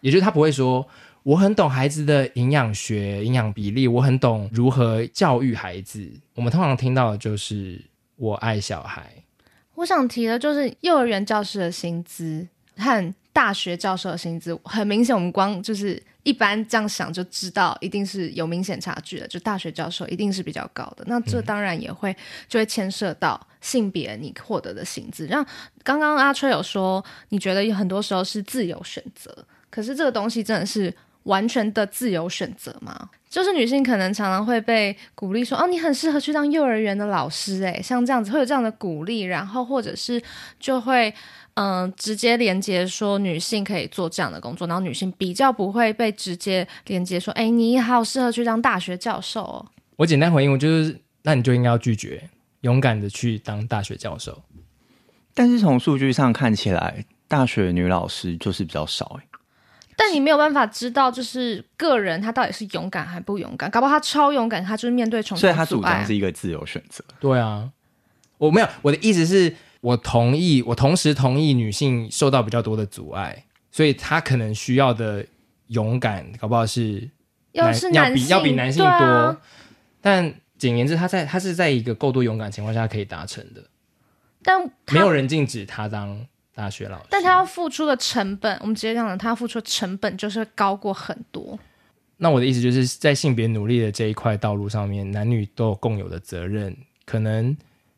[0.00, 0.84] 也就是他不会说。
[1.22, 6.10] 我很懂孩子的营养学、营养比例，我很懂如何教育孩子。
[6.34, 7.80] 我们通常听到的就是
[8.16, 9.08] “我爱小孩”。
[9.74, 19.26] 我想提的就是幼儿园教师的薪资和大学教授的薪资，很明显，我们光就是一般这样想就知道，一定是有明显差距的。
[19.26, 22.16] 就大学教授一定是比较高的，那这当然也会
[22.48, 25.26] 就会牵涉到性别，你获得的薪资。
[25.26, 25.44] 让
[25.82, 30.94] 刚刚阿吹有说，你觉得有很多时候是自由选择，可是这个东西真的是。
[31.24, 33.10] 完全的自由选择吗？
[33.28, 40.22] 就是女性可能常常会被鼓励说：“哦，你很适合去当幼儿园的老师。”诶，像这样子会有这样的鼓励，然后或者是
[40.60, 41.12] 就会
[41.54, 52.28] 嗯、呃、直接连接说女性可以做这样的工作，然后女性比较不会被直接连接说：“哎，你好适合去当大学教授哦。”我简单回应，我就是那你就应该要拒绝，
[52.60, 54.40] 勇敢的去当大学教授。
[55.34, 59.26] 但是从数据上看起来，大学女老师就是比较少诶。
[59.96, 65.52] 但你没有办法知道，就是个人他到底是勇敢还不勇敢，搞不好他超勇敢，他就是面对重重阻碍。
[65.52, 67.04] 所以他主张是一个自由选择。
[67.20, 67.70] 对啊，
[68.38, 75.24] 我没有，我的意思是我同意，我同时同意女性受到比较多的阻碍，所以她可能需要的
[75.68, 77.08] 勇敢，搞不好是
[77.52, 78.90] 要是男性要比要比男性多。
[78.90, 79.40] 啊、
[80.00, 83.62] 但简言之，他在他是在一个够多勇敢情况下可以达成的。
[84.42, 86.26] 但没有人禁止他当。
[86.54, 91.58] 大学老师，但他要付出的成本，我们直接讲了，他要付出的成本就是高过很多。
[92.16, 96.74] 那我的意思就是在性别努力的这一块道路上面，男女都有共有的责任。
[97.04, 97.54] 可能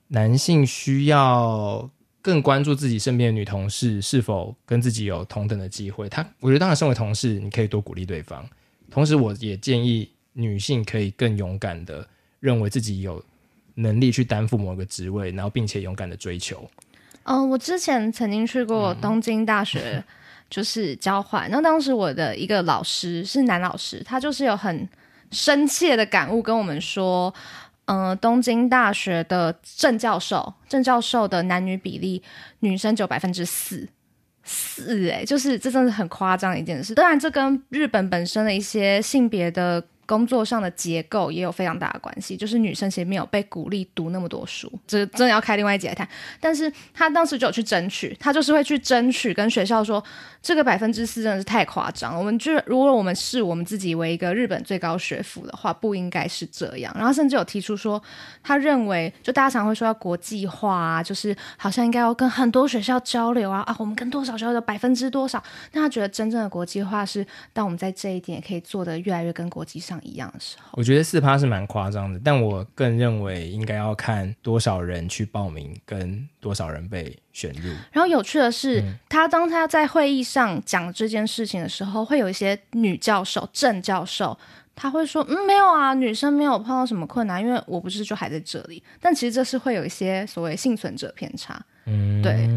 [0.08, 1.88] 男性需要
[2.22, 6.08] 更关注自己身边的女同事是否跟自己有同等的机会。
[6.08, 8.44] 他，我觉得当然身为同事，你可以多鼓励对方。
[8.90, 12.08] 同时，我也建议女性可以更勇敢的
[12.40, 13.22] 认为自己有
[13.74, 16.68] 能力去担负某个职位，然后并且勇敢的追求。
[17.26, 20.02] 嗯、呃，我之前曾经去过东京大学，
[20.48, 21.50] 就是交换。
[21.50, 24.88] 那、嗯、当时我的一个老师是男老师，他就是有很
[25.30, 27.32] 深切的感悟跟我们说。
[27.88, 32.20] 嗯、呃，东京大学的正教授，正教授的男女比例，
[32.58, 33.88] 女生只有百分之四，
[34.42, 36.96] 四哎，就是这真的是很夸张的一件事。
[36.96, 39.84] 当然，这跟日本本身的一些性别的。
[40.06, 46.08] 工作上的结构也有非常大的关系，就是女生其实没有被鼓励读那么多书，这真的要开另外一节来谈。
[46.40, 50.02] 但是他当时就有去争取，他就是会去争取跟学校说，
[50.40, 52.18] 这个百分之四真的是太夸张了。
[52.18, 56.94] 我们就如果我们视我们自己为一个日本最高学府的话，不应该是这样。
[56.96, 58.00] 然后甚至有提出说，
[58.42, 65.42] 他认为就大家常会说要国际化啊，就是好像应该要跟很多学校交流啊啊，我们跟多少学校的百分之多少？
[65.72, 69.95] 那他觉得真正的国际化是当我们在这一点可以做得越来越跟国际上。
[70.02, 77.72] 一样的时候，我觉得四趴是蛮夸张的，但我更认为应该要看多少人去报名，跟多少人被选入。
[77.92, 84.37] 然后有趣的是，嗯、他当他在会议上讲这件事情的时候，会有一些女教授、正教授，
[84.74, 91.61] 他会说：“嗯，没有啊，女生没有碰到什么困难，因为我不是就还在这里。”但其实这是会有一些所谓幸存者偏差。
[91.87, 92.48] 嗯，对，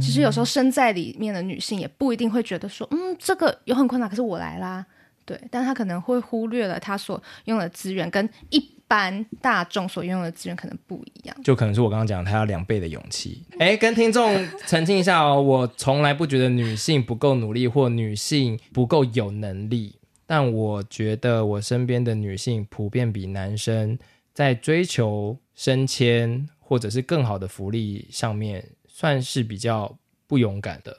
[0.00, 4.86] 其实有时候身在里面的女性也不一定会觉得说：“嗯，这个有很困难，可是我来啦。”
[5.26, 8.58] 对，但他可能会忽略了他所用的资源跟一
[8.88, 13.42] 般大众所拥有的资源可能不一样，就可能是我刚刚讲，他要两倍的勇气。
[13.58, 23.98] 哎，跟听众澄清一下哦，我从来不觉得女性不够努力或女性不够有能力，但我觉得我身边的女性普遍比男生
[24.32, 30.98] 在追求升迁或者是更好的福利上面，算是比较不勇敢的，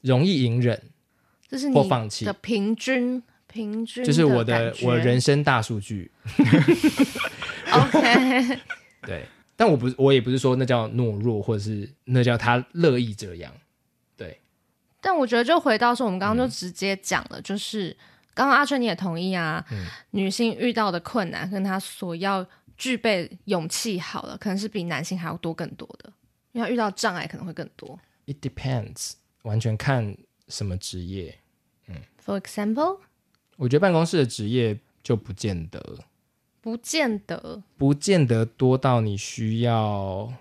[0.00, 0.82] 容易隐忍，
[1.46, 1.74] 这是你
[2.24, 3.22] 的平均。
[3.56, 6.10] 平均就是我的我人生大数据。
[7.72, 8.60] OK，
[9.02, 9.24] 对，
[9.56, 13.52] 但我不我也不是说那叫懦弱，或者是那叫他乐意这样。
[14.16, 14.38] 对，
[15.00, 17.96] 但我觉得就回到说，我们刚刚就直接讲了，嗯、就是
[18.34, 26.12] 刚刚阿春你也同意啊，嗯、女性遇到的困难跟她所要具备勇气，好了，可能是比男性还要多更多的，
[26.52, 27.98] 因为遇到障碍可能会更多。
[28.26, 30.16] It depends，完全看
[30.48, 31.38] 什么职业。
[31.88, 33.00] 嗯，For example。
[33.56, 35.80] 我觉得办公室的职业就不见得，
[36.60, 40.32] 不见得，不见得多到你需要。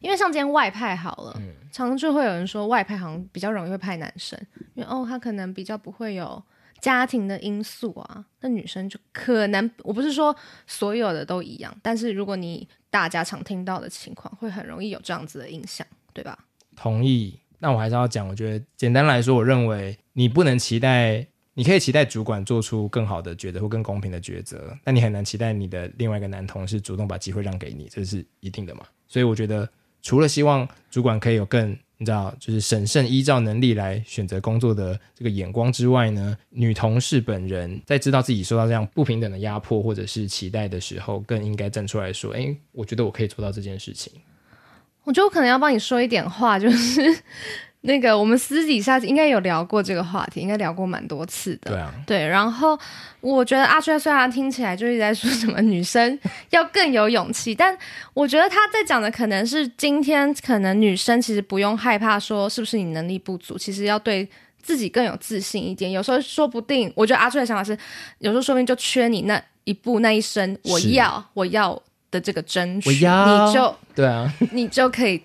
[0.00, 4.38] 因为像今天外派好了，嗯，常常就会有人说外派好像比较容易会派男生，
[4.74, 6.42] 因为哦，他可能比较不会有
[6.80, 8.24] 家庭的因素啊。
[8.40, 10.34] 那女生就可能，我不是说
[10.66, 16.46] 所有的都一样，但是如果你大家常听到的情况，会很容易有这样子的印象，对吧？
[16.76, 17.38] 同意。
[17.58, 21.26] 那我还是要讲，我觉得简单来说，我认为你不能期待。
[21.60, 28.80] 你可以期待主管做出更好的抉择或更公平的抉择，但你很难期待你的另外一个男同事主动把机会让给你，这是一定的嘛？
[29.06, 29.68] 所以我觉得，
[30.00, 44.10] 除了希望主管可以有更你知道，就是审慎依照能力来选择工作的这个眼光之外呢，女同事本人在知道自己受到这样不平等的压迫或者是期待的时候，更应该站出来说：“哎，我觉得我可以做到这件事情。”
[45.04, 47.22] 我觉得我可能要帮你说一点话，就是。
[47.82, 51.70] 那个，我们私底下应该有聊过这个话题，应该聊过蛮多次的。
[51.70, 52.26] 对啊，对。
[52.26, 52.78] 然后
[53.22, 56.18] 我觉得阿帅虽然听起来就一直在说什么女生
[56.50, 57.74] 要更有勇气，但
[58.12, 64.28] 我觉得他在讲的可能是今天可能女生其实不用害怕说是不是你能力不足，其实要对
[64.62, 65.90] 自己更有自信一点。
[65.90, 67.76] 有时候说不定，我觉得阿吹的想法是，
[68.18, 75.22] 有时候说不定就缺你那一步那一声我要我要的这个争取，要你就对啊，你就可以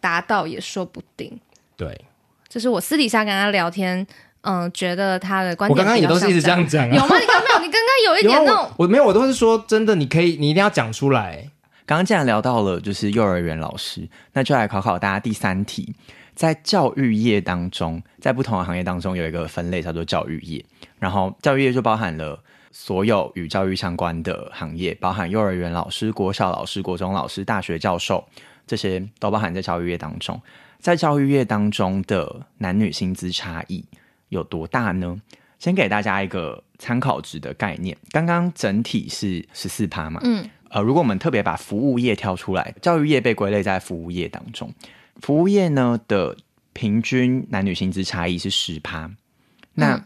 [0.00, 1.38] 达到也说不定。
[1.76, 2.04] 对，
[2.48, 4.06] 就是我私底下跟他聊天，
[4.42, 6.94] 嗯，觉得他的观点，我刚刚也都是一直这样讲啊。
[6.94, 7.18] 有吗？
[7.18, 7.66] 你刚刚没有？
[7.66, 11.50] 你刚刚有一点那种，我，我没有，我都是说真的，你可以，你一定要讲出来。
[11.86, 15.94] 刚刚既然聊到了就是幼儿园老师，那就来考考大家第三题，
[16.34, 20.64] 在教育业当中，在不同的行业当中有一个分类叫做教育业，
[20.98, 28.24] 然后教育业就包含了所有与教育相关的行业，包含幼儿园老师、国小老师、国中老师、大学教授，
[28.66, 30.40] 这些都包含在教育业当中。
[30.84, 33.82] 在教育业当中的男女薪资差异
[34.28, 35.18] 有多大呢？
[35.58, 37.96] 先给大家一个参考值的概念。
[38.10, 44.70] 刚刚整体是十四趴嘛，嗯，呃，如果我们特别把服务业挑出来，教育业被归类在服务业当中，
[45.22, 46.36] 服务业呢的
[46.74, 49.10] 平均男女薪资差异是十趴，
[49.72, 50.04] 那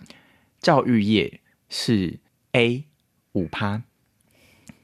[0.61, 2.21] 教育业是
[2.53, 2.85] A
[3.33, 3.83] 五趴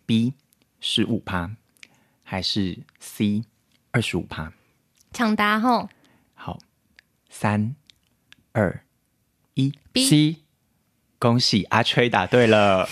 [0.04, 0.32] ，B
[0.80, 1.52] 十五趴，
[2.24, 3.44] 还是 C
[3.92, 4.53] 二十五趴？
[5.14, 5.88] 抢答吼，
[6.34, 6.58] 好，
[7.30, 7.76] 三
[8.50, 8.80] 二
[9.54, 10.36] 一 B C，
[11.20, 12.88] 恭喜阿吹答对了。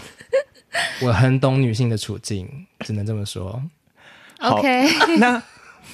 [1.00, 3.62] 我很懂女性的处境，只能这么说。
[4.40, 4.86] OK，
[5.18, 5.42] 那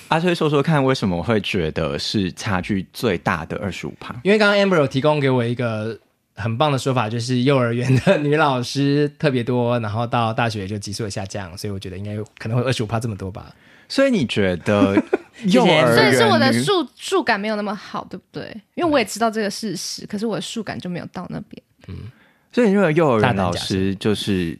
[0.09, 4.17] 阿吹说说看，为什么会觉得是差距最大的二十五趴？
[4.25, 5.97] 因为刚刚 Amber 有提供给我一个
[6.35, 13.55] 很棒的说法，就是幼儿园的女老师特别多，然后到大学就急速的下降，所以我觉得应该可能会二十五趴这么多吧。
[13.89, 15.01] 所以你觉得
[15.45, 15.95] 幼儿？
[15.95, 18.45] 所以是我的数数感没有那么好，对不对？
[18.75, 21.63] 因为我也知道这个事实，可是我的数感就没有到那边。
[21.89, 22.11] 嗯，
[22.53, 24.59] 所以你认为幼儿园老师就是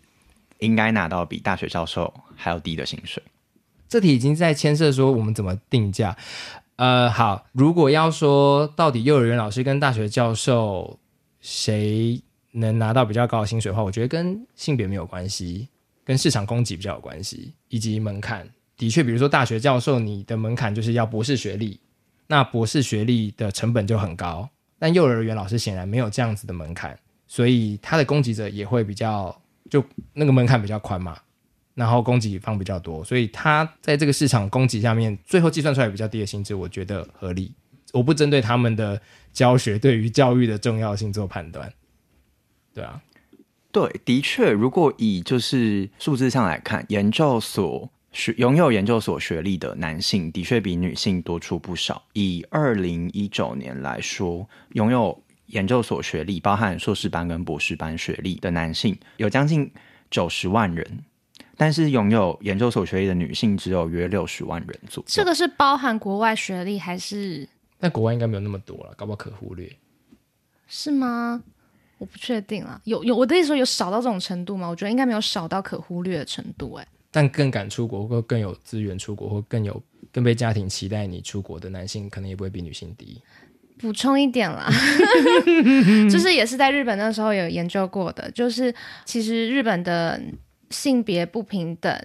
[0.59, 3.23] 应该拿到比大学教授还要低的薪水？
[3.89, 6.17] 这题已经在牵涉说我们怎么定价。
[6.77, 10.99] 呃，好，如果要说到底幼儿园老师跟大学教授
[11.41, 12.21] 谁
[12.53, 15.69] 能拿到比较高的薪水的话，我觉得跟性别没有关系，
[16.05, 18.47] 跟市场供给比较有关系，以及门槛。
[18.77, 21.81] 的确，比如说大学教授，你的门槛就是要博士学历，
[22.27, 24.49] 那博士学历的成本就很高。
[24.79, 29.35] 但幼儿园老师显然没有这样子的门槛，所以他的供给者也会比较，
[29.71, 31.17] 就那个门槛比较宽嘛，
[31.75, 37.55] 然后供给方比较多，所以他在这个市场供给下面，最后计算出来比较低的薪资，我觉得合理。
[37.95, 39.01] 我不针对他们的
[39.33, 41.73] 教学对于教育的重要性做判断。
[42.75, 43.01] 对啊，
[43.73, 47.91] 对，的确，如果以就是数字上来看，研究所。
[48.17, 52.03] 学拥有研究所学历的男性的确比女性多出不少。
[52.15, 59.71] 以二零一九年来说，拥有研究所学历（包含硕士班跟博士班学历）的男性有将近
[60.11, 61.05] 九十万人，
[61.59, 65.07] 但是拥有研究所学历的女性只有约六十万人左右。
[65.07, 67.47] 这个是包含国外学历还是？
[67.79, 69.71] 但国外应该没有那么多了，搞不好可忽略。
[70.67, 71.43] 是吗？
[71.99, 72.81] 我不确定啊。
[72.85, 74.67] 有有，我的意思说有少到这种程度吗？
[74.67, 76.83] 我觉得应该没有少到可忽略的程度、欸。
[76.83, 76.89] 哎。
[77.17, 83.19] 但更敢出国，或更有资源出国，或更有更被家庭期待你出国的男性，可能也不会比女性低。
[83.79, 84.69] 补充一点啦，
[86.13, 88.75] 就是也是在日本那时候有研究过的，就是
[89.07, 90.21] 其实日本的
[90.69, 91.99] 性别不平等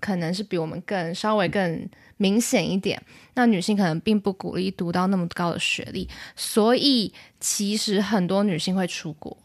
[0.00, 3.00] 可能是比我们更稍微更明显一点。
[3.34, 9.38] 那女性可能并不鼓励读到那么高的学历，所以其实很多女性会出国，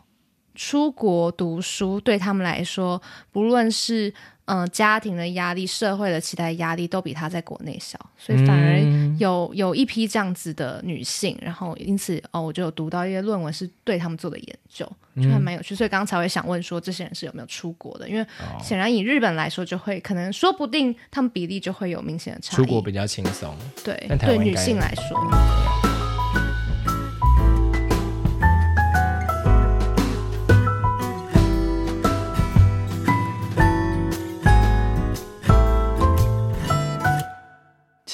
[0.56, 3.00] 出国读书对他们来说，
[3.32, 4.12] 不论是
[4.48, 8.80] 嗯，家庭的压力、社会的期待压力都比他在国内小，所以反而
[9.20, 14.90] 有有一批这样子的女性，然后因此哦，我就有读到一些论文是对他们做的研究，
[15.22, 15.76] 就还蛮有趣。
[15.76, 18.08] 所以刚刚才会想问说，这些人是有没有出国的？
[18.08, 18.26] 因为
[18.64, 22.66] 显然以日本来说，就会可能说不定他们比例就会有明显的差异。
[22.66, 25.87] 出国比较轻松，对，对女性来说。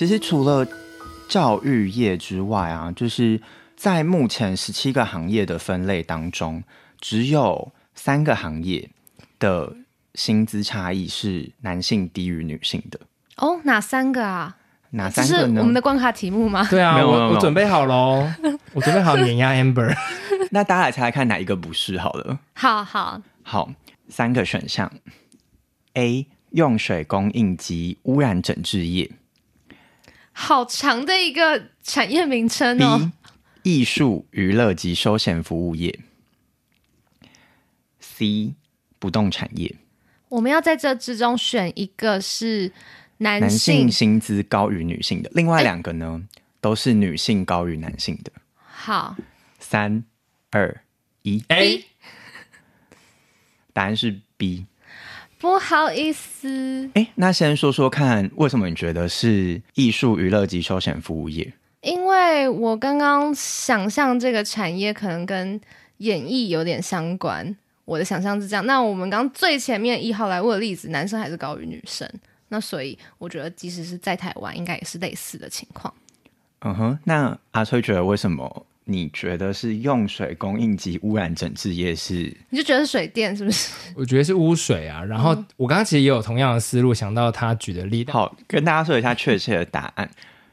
[0.06, 0.68] 其实除了
[1.30, 3.39] 教育业之外啊，就是
[3.78, 6.62] 在目前十七个行业的分类当中，
[7.00, 8.89] 只有三个行业
[9.39, 9.74] 的
[10.16, 13.00] 薪资差异是男性低于女性的。
[13.38, 14.58] 哦，哪三个啊？
[14.89, 15.54] 哪三个呢？
[15.54, 16.68] 是我们的关卡题目吗？
[16.70, 18.30] 对啊，我我准备好喽，
[18.74, 19.96] 我准备好碾压 Amber。
[20.52, 22.38] 那大家来猜猜看哪一个不是好了？
[22.56, 23.72] 好好好，
[24.10, 24.92] 三个选项
[25.94, 26.28] ：A.
[26.52, 29.10] 用水供应及污染整治业。
[30.34, 33.12] 好长的一个产业名称哦。
[33.62, 36.00] B 艺术、娱乐及休闲服务业。
[38.00, 38.54] C
[39.00, 39.76] 不动产业。
[40.30, 42.72] 我们要在这之中选一个是
[43.19, 48.32] 男性，男性薪资高于女性的，另外两个呢、欸、都是女性高于男性的。
[48.56, 49.15] 好，
[49.60, 50.04] 三
[50.50, 50.84] 二
[51.22, 51.86] 一，A。
[53.72, 54.65] 答案是 B。
[55.43, 61.51] 不好意思，哎，那先说说看，为什么你觉得是艺术、娱乐及休闲服务业？
[61.82, 65.60] 因为我刚刚想象这个产业可能跟
[65.97, 67.53] 演艺有点相关，
[67.84, 68.65] 我的想象是这样。
[68.65, 72.10] 那我们刚最前面一号来问的例子，男生还是高于女生，
[72.47, 75.93] 那所以我觉得即使是在台湾，应该也是类似的情况。
[76.61, 78.65] 嗯哼，那阿崔觉得为什么？
[78.86, 82.36] 你觉得是用水供应及污染整治业是？
[82.49, 83.71] 你就觉得是水电是不是？
[83.95, 85.03] 我觉得是污水啊。
[85.03, 88.11] 然后我刚刚其实也有同样的思路，想到他举的例子。
[88.11, 90.09] 好，跟大家说一下确切的答案。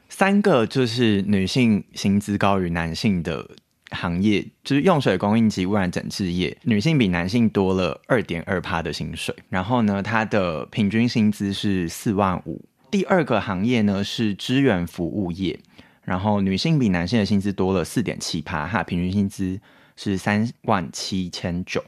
[0.09, 3.49] 三个就是女性薪资高于男性的
[3.91, 9.33] 行业，就是用水供应及污染整治业，女性比男性多了二点二趴的薪水。
[9.49, 12.63] 然后呢，它的平均薪资是四万五。
[12.91, 15.57] 第二个行业呢是支援服务业。
[16.03, 19.59] 然后女性比男性的薪资多了四点七趴，哈，平均薪资
[19.95, 21.83] 是三万七千九。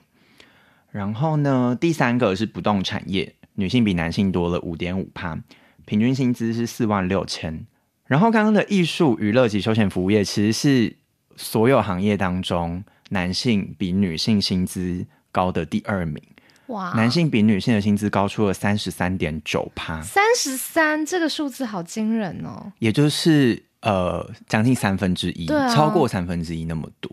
[0.91, 5.37] 然后呢，第三个是不动产业，女性比男性多了五点五趴，
[5.85, 7.65] 平均薪资是四万六千。
[8.05, 10.95] 然后刚刚的艺术、娱乐及休闲服务业，其实是
[11.35, 16.21] 所有行业当中男性比女性薪资高的第二名。
[16.67, 27.11] 哇，男性比女性的薪资高出了三十三点九趴，三十三这个数字好惊人哦，也就是呃将近三分之一，超过三分之一那么多。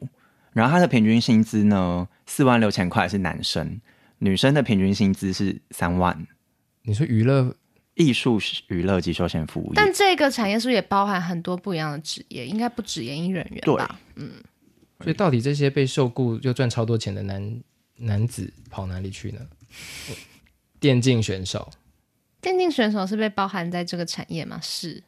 [0.52, 3.80] 然后他的平均薪资呢，四万六千块是男生，
[4.18, 6.26] 女生的平均薪资是三万。
[6.82, 7.54] 你说娱乐、
[7.94, 12.46] 艺术、娱乐及休闲服务业，但这个产业是不是也包含很多不一样的职业？
[12.46, 13.98] 应该不止演艺人员吧？
[14.16, 14.32] 对，嗯。
[15.02, 17.60] 所以到底这些被受雇又赚超多钱的男
[17.96, 19.40] 男子跑哪里去呢？
[20.78, 21.70] 电竞选手，
[22.40, 24.58] 电竞选手是被包含在这个产业吗？
[24.62, 25.02] 是。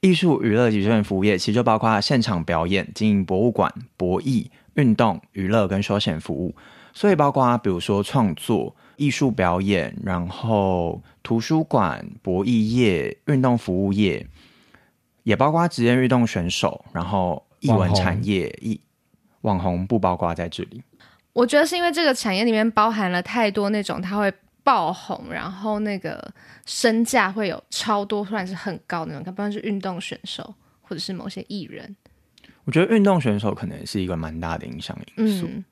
[0.00, 6.54] 艺术、娱乐及休闲服务业其实就包括现场表演、经营博物馆、博弈、运动、娱乐跟休闲服务，
[6.94, 14.26] 所以包括比如说创作、艺术表演，然后图书馆、博弈业、运动服务业，
[15.24, 18.80] 也包括职业运动选手，然后艺文产业、艺
[19.42, 20.82] 网，网红不包括在这里。
[21.34, 24.32] 我觉得是因为这个产业里面包含了太多那种他会
[24.62, 26.32] 爆红，然后那个
[26.66, 31.96] 身价会有超多，突然是很高的那种，不管是运动选手或者是某些艺人。
[32.64, 35.46] 我觉得运动选手可能是一个蛮大的影响因素。
[35.46, 35.64] 嗯，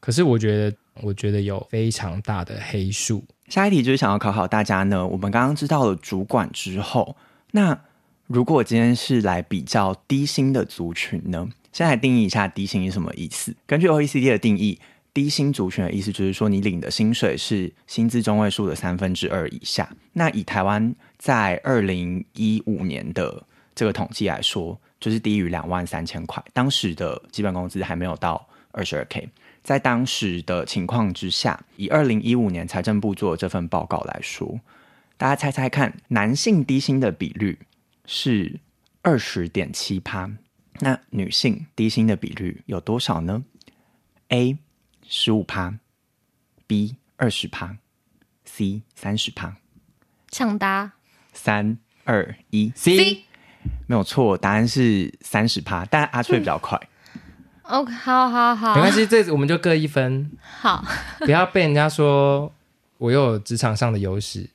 [0.00, 3.22] 可是我觉得，我觉得有非常大的黑数。
[3.48, 5.06] 下一题就是想要考考大家呢。
[5.06, 7.16] 我们刚刚知道了主管之后，
[7.52, 7.78] 那
[8.26, 11.48] 如果今天是来比较低薪的族群呢？
[11.70, 13.54] 先来定义一下低薪是什么意思？
[13.66, 14.80] 根据 OECD 的定义。
[15.14, 19.88] 低薪族群的意思就是说，你领的薪水是薪资中位数的三分之二以下。
[20.12, 23.44] 那以台湾在二零一五年的
[23.74, 26.42] 这个统计来说，就是低于两万三千块。
[26.52, 29.28] 当时的基本工资还没有到二十二 K。
[29.62, 34.58] 在当时的情况之下，以二零一五年财政部做的这份报告来说，
[35.16, 37.58] 大家猜猜看，男性低薪的比率
[38.06, 38.58] 是
[39.02, 40.28] 二十点七趴，
[40.80, 43.44] 那女性低薪的比率有多少呢
[44.30, 44.58] ？A
[45.14, 45.74] 十五趴
[46.66, 47.76] ，B 二十趴
[48.46, 49.56] ，C 三十趴。
[50.30, 50.92] 抢答，
[51.34, 53.24] 三二一，C，
[53.86, 56.80] 没有错，答案是三十趴，但阿翠比较快。
[57.64, 60.30] OK，好好好，没关系，这我们就各一分。
[60.40, 60.82] 好，
[61.18, 62.50] 不要被人家说
[62.96, 64.48] 我又有职场上的优势。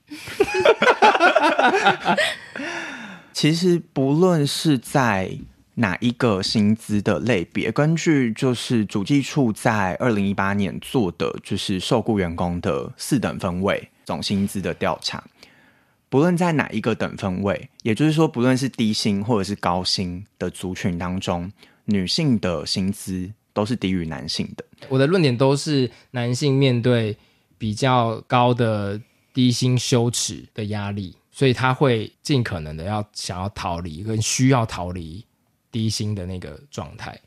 [3.32, 5.38] 其实不论是在。
[5.80, 7.72] 哪一个薪资的类别？
[7.72, 15.24] 根据就是主计处在二零一八年做的，就是受雇员工的四等分位总薪资的调查，
[16.10, 21.52] 不论在哪一个等分位，也就是说，不论是低薪或者是高薪的族群当中，
[21.86, 24.66] 女性的薪资都是低于男性的。
[24.90, 27.16] 我的论点都是男性面对
[27.60, 29.00] 比较高的
[29.32, 35.24] 低薪羞耻的压力，所以他会尽可能的要想要逃离，跟需要逃离。
[35.72, 37.20] 低薪的那个状态。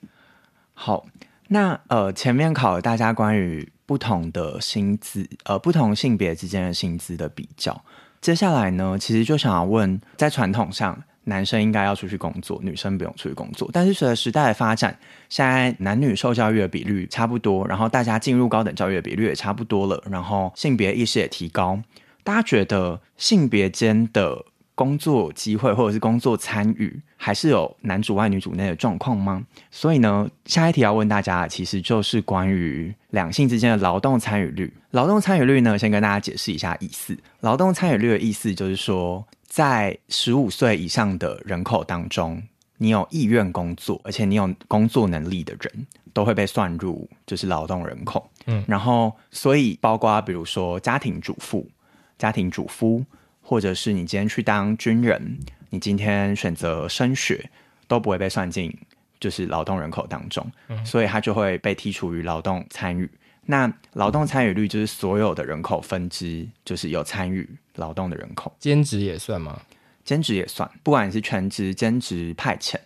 [0.74, 1.06] 好，
[1.48, 7.84] 那呃，前面考了大家关于不同的薪资，呃，不同性别之间的薪资的比较。
[8.20, 13.68] 接下来呢，其实就想要问，在传统上，男生应该要出去工作，女生不用出去工作。
[13.72, 21.80] 但是随着时代的发展，现在男女受教育的比率差不多，然后大家进入高等教育的比率也差不多了，然后性别意识也提高，
[22.22, 24.44] 大家觉得性别间的
[24.74, 29.44] 工作机会或者是工作参与，还是有男主外女主内的状况吗？
[29.70, 34.72] 所以呢，下一题要问大家，其实就是关于两性之间的劳动参与率。
[34.92, 37.14] 劳动参与率呢，先跟大家解释一下意思。
[37.40, 42.42] 劳动参与率的意思就是说，在十五岁以上的人口当中，
[42.78, 48.30] 你有意愿工作，而且你有工作能力的人，都会被算入就是劳动人口。
[48.46, 51.68] 嗯，然后所以包括比如说家庭主妇、
[52.16, 53.04] 家庭主夫。
[53.50, 55.36] 或者是你今天去当军人，
[55.70, 57.50] 你今天选择升学，
[57.88, 58.72] 都不会被算进
[59.18, 63.10] 就是劳动人口当中，嗯，所以他就会被剔除于劳动参与。
[63.46, 67.44] 那劳动参与率就是所有的人口分支，就是有参与
[67.74, 68.54] 劳动的人口。
[68.60, 69.60] 兼职也算吗？
[70.04, 72.76] 兼职也算，不管你是全职、兼职、派遣，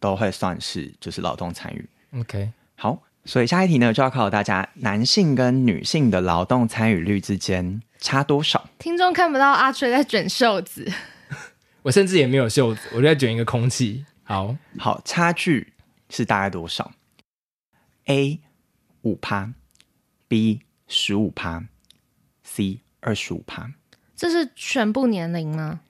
[0.00, 1.86] 都会算是就是劳动参与。
[2.18, 7.82] OK，好，所以下一题呢就要考大家，男性跟女性的劳动参与率之间。
[8.04, 8.68] 差多少？
[8.78, 10.86] 听众看不到阿吹在卷袖子，
[11.80, 14.04] 我甚至也没有袖子，我就在卷一个空气。
[14.24, 15.72] 好好，差距
[16.10, 16.92] 是大概多少
[18.04, 18.40] ？A
[19.00, 19.54] 五趴
[20.28, 21.64] ，B 十五趴
[22.42, 23.72] ，C 二十五趴。
[24.14, 25.80] 这是全部年龄吗？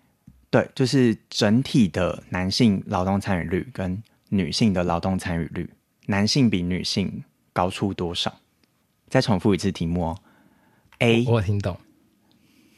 [0.50, 5.68] 对，就是整体的男性劳动参与率跟女性的劳动参与率，
[6.06, 8.40] 男性比女性高出多少？
[9.08, 10.18] 再重复一次题目哦。
[10.98, 11.76] A 我，我听懂。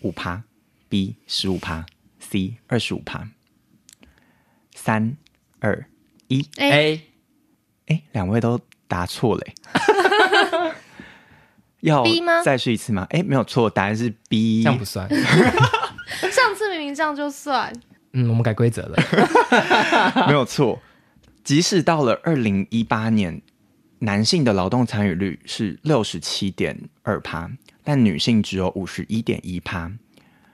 [0.07, 0.45] 五趴
[0.89, 1.85] ，B 十五趴
[2.21, 3.29] ，C 二十五趴。
[4.75, 5.17] 三
[5.59, 5.85] 二
[6.29, 7.03] 一，A，
[7.87, 9.45] 哎，两位都答错了。
[11.81, 12.43] 要 B 吗？
[12.43, 13.07] 再试一次吗？
[13.11, 15.09] 哎，没有错，答案是 B，这样不算。
[16.31, 17.73] 上次明明这样就算。
[18.13, 18.97] 嗯，我们改规则了。
[20.29, 20.81] 没有错，
[21.43, 23.43] 即使到了二零一八年，
[23.99, 27.51] 男性的劳动参与率是六十七点二趴，
[27.87, 29.93] 但女性只有五十一点一趴。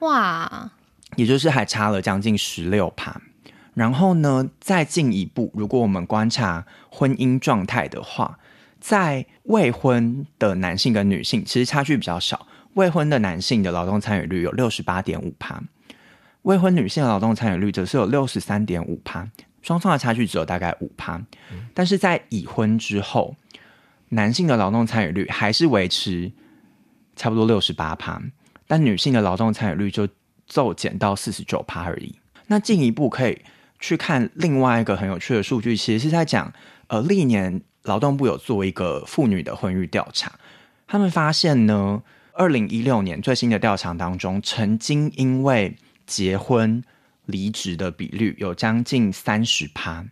[0.01, 0.73] 哇，
[1.17, 3.23] 也就是还差了将近十六趴。
[3.73, 8.39] 然后呢，再进一步，如果我们观察婚姻状态的话，
[8.79, 12.47] 在未婚的男性跟女性其实差距比较少。
[12.75, 15.63] 未婚的男性的劳动参与率有六十八点五趴，
[16.43, 19.27] 未婚女性的劳动参与率则是有六十三点五趴，
[19.63, 21.23] 双方的差距只有大概五趴。
[21.73, 23.37] 但是在已婚之后，
[24.11, 26.31] 男性的劳动参与率还是维持
[27.17, 28.21] 差不多六十八趴，
[28.67, 30.09] 但女性的劳动参与率就
[30.47, 32.15] 骤减到四十九趴而已。
[32.47, 33.41] 那进一步可以
[33.81, 36.53] 去看另外一个很有趣的数据，其实是在讲，
[36.89, 40.33] 呃，历年劳动部有做一个妇女的婚育调查，
[40.87, 42.03] 他们发现呢，
[42.33, 46.83] 二零一六年最新的调查当中，曾经因为结婚
[47.27, 50.05] 离职的比率有将近三十趴，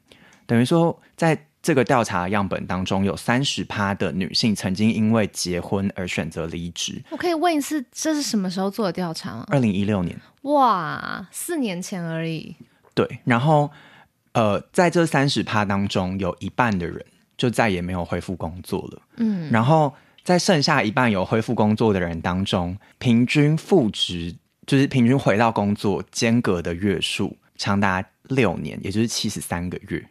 [0.47, 7.03] 等于说在这个调查样本当中，有三十趴的女性曾经因为结婚而选择离职。
[7.11, 9.47] 我可以问一次，这是什么时候做的调查吗？
[9.49, 10.19] 二零一六年。
[10.43, 12.57] 哇，四年前而已。
[12.95, 13.71] 对，然后
[14.33, 17.05] 呃，在这三十趴当中，有一半的人
[17.37, 19.03] 就再也没有恢复工作了。
[19.17, 19.93] 嗯，然后。
[20.23, 24.37] 在剩下一半有恢复工作的人当中，平均复职
[24.67, 30.07] 就是平均回到工作间隔的月数长达六年，也就是七十三个月。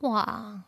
[0.00, 0.60] 哇！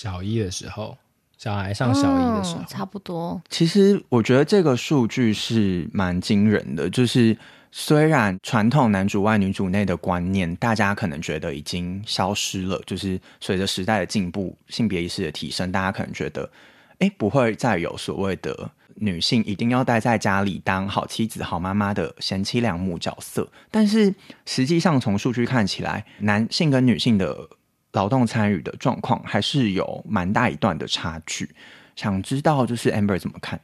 [0.00, 0.96] 小一的时候，
[1.36, 3.42] 小孩上小一的时候，嗯，差不多。
[3.48, 7.36] 其实我觉得这个数据是蛮惊人的，就是
[7.72, 16.48] 虽然传统男主外女主内的观念，大家可能觉得已经消失了，就是随着时代的进步，性别意识的提升，大家可能觉得。
[17.00, 23.48] 哎，不会再有所谓的女性一定要待在家里当好妻子、好妈妈的贤妻良母角色。
[23.68, 24.14] 但是
[24.46, 27.48] 实际上，从数据看起来，男性跟女性的
[27.92, 31.54] 劳动参与的状况还是有蛮大一段的差距。
[31.96, 33.60] 想知道就是 Amber 怎么看？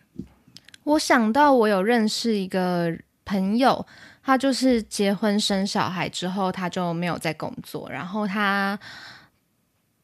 [0.83, 3.87] 我想到我有认识一个朋友，
[4.23, 8.79] 他就是结婚生小孩之后，他就没有再工作，然后他。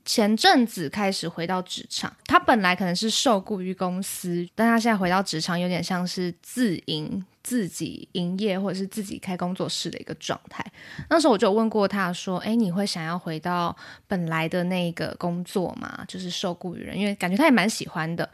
[0.03, 10.65] 前阵子开始回到职场，他本来可能是受雇于公司，但他现在回到职场，有点像是自营、自己营业或者是自己开工作室的一个状态。
[11.09, 13.75] 那时候我就问过他说：“哎，你会想要回到
[14.07, 16.05] 本来的那个工作吗？
[16.07, 18.29] 就是受雇于人，因为感觉他也蛮喜欢的。”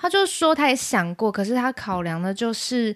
[0.00, 2.94] 他就说他也想过，可是他考量的就是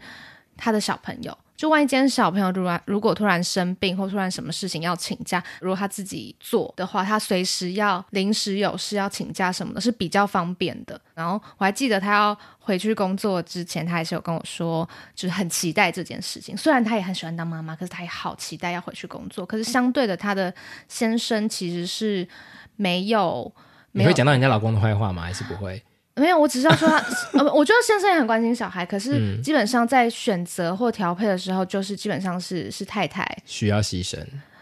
[0.57, 1.37] 他的小朋友。
[1.63, 11.01] 就万一今天小朋友如然如果突然生病或突然什么事情要请假，如果他自己做的话，他随时要临时有事要请假什么的，是比较方便的。
[11.15, 16.57] 然后我还记得他要回去工作之前，他还是有跟我说，就是很期待这件事情。
[16.57, 19.47] 虽然他也很喜欢当妈妈，可是他也好期待要回去工作。
[19.47, 20.53] 可是相对的，他的
[20.89, 22.27] 先生其实是
[22.75, 23.55] 没有。
[23.93, 25.23] 没有你会讲到人家老公的坏话吗？
[25.23, 25.81] 还是不会？
[26.15, 26.99] 没有，我只是要说他，
[27.39, 34.19] 呃，我觉得先生也很关心小孩，可是基本上在选择或调配的时候，就是基本上是是太太需要牺牲。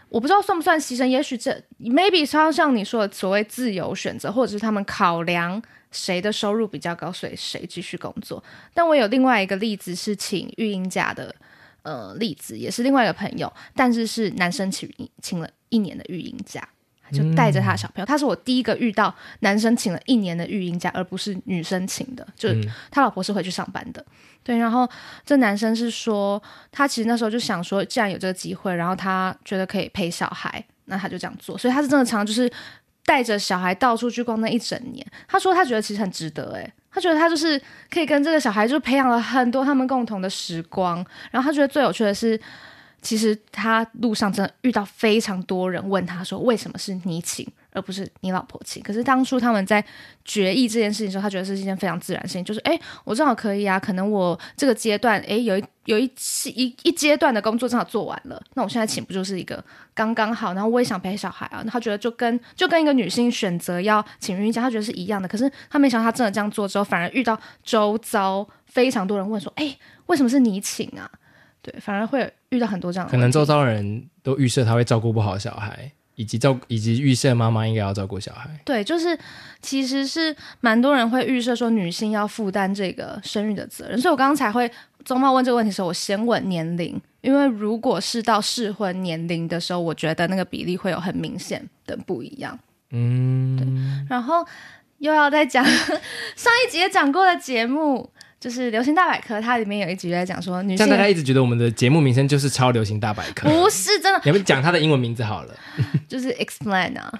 [0.09, 5.61] 我不知道算不算牺牲，也许这 maybe 超像你说的所谓自由选择，或者是他们考量
[5.92, 8.42] 谁的收入比较高，所以谁继续工作。
[8.74, 11.34] 但我有另外一个例子是请育婴假的，
[11.82, 14.88] 呃，例子也是另外一个朋友，但是是男生请
[15.22, 16.68] 请了一年的育婴假。
[17.12, 22.26] 就带着他的小朋友，他是我第一个遇到男生请了一年的育婴假，而不是女生请的。
[22.36, 24.04] 就是他老婆是回去上班的，
[24.42, 24.56] 对。
[24.56, 24.88] 然后
[25.24, 26.42] 这男生是说，
[26.72, 31.56] 他其实那时候就想说，既然有这个机会，然后他觉得可以陪小孩，那他就这样做。
[31.58, 32.50] 所以他是真的常常就是
[33.04, 35.06] 带着小孩到处去逛那一整年。
[35.28, 41.04] 他说他觉得其实很值得，诶，他觉得他就是可以跟这个小孩就培养了很多他们共同的时光。
[41.30, 42.40] 然后他觉得最有趣的是。
[43.03, 49.82] 其实他路上真的遇到非常多人问他说：“为什么是你请，而不是你老婆请？”可是当初他们在
[50.24, 60.53] 决议这件事情的时候，他觉得是一件非常自然的事情，就是哎，我正好可以啊，可能我这个阶段哎有一有一期一一阶段的工作正好做完了，那我现在请不就是一个刚刚好？
[60.53, 65.26] 然后我也想陪小孩啊，他觉得就跟就跟一个女性选择要请孕假，他觉得是一样的。
[65.26, 69.74] 可是他没想到他真的这样做之后，反而遇到周遭非常多人问说：“哎，
[70.07, 71.11] 为什么是你请啊？”
[71.62, 73.11] 对，反而会遇到很多这样的。
[73.11, 78.48] 可能周遭人都预设他会照顾不好小孩，以及照以及预设妈妈应该要照顾小孩。
[78.64, 79.18] 对，就是
[79.62, 84.70] 其实是蛮多人会预设说女性要负担这个生育的责任，所以我刚刚才会
[85.05, 92.59] 宗茂问这个问题的时候，我先问年龄，因为如果是到适婚年龄的时候，我觉得那个比例会有很明显的不一样。
[92.90, 93.66] 嗯，对。
[94.09, 94.44] 然后
[94.98, 95.64] 又要再讲
[96.36, 98.11] 上一集也讲过的节目，
[98.41, 100.78] 就是《流行大百科》，它里面有一集在讲说女性。
[100.78, 104.20] 像大家一直觉得我们的节目名称就是超流行大百科，不是真的。
[104.24, 105.55] 你们讲它的英文名字好了，
[106.09, 107.12] 就是 explain 啊。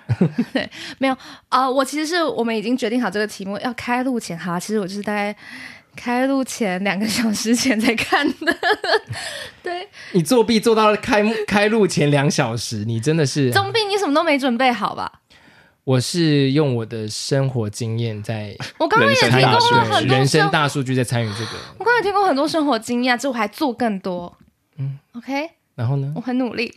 [0.55, 0.69] 对，
[0.99, 1.15] 没有
[1.51, 5.37] 啊、呃，我其实是我们已经决定好这个题目要开录前，哈，其实我就是大概。
[5.97, 8.57] 开录前两个小时前才看的，
[9.61, 15.21] 对，你作弊做到了开开录前两小时，你真的是总比你什么都没准备好吧？
[15.85, 24.37] 我是用我的生活经验在， 我刚刚也提供了很多人生大数据在参与这个，我刚才提供很多生活经验，之后还做更多，
[24.77, 26.13] 嗯，OK，然后呢？
[26.17, 26.73] 我很努力，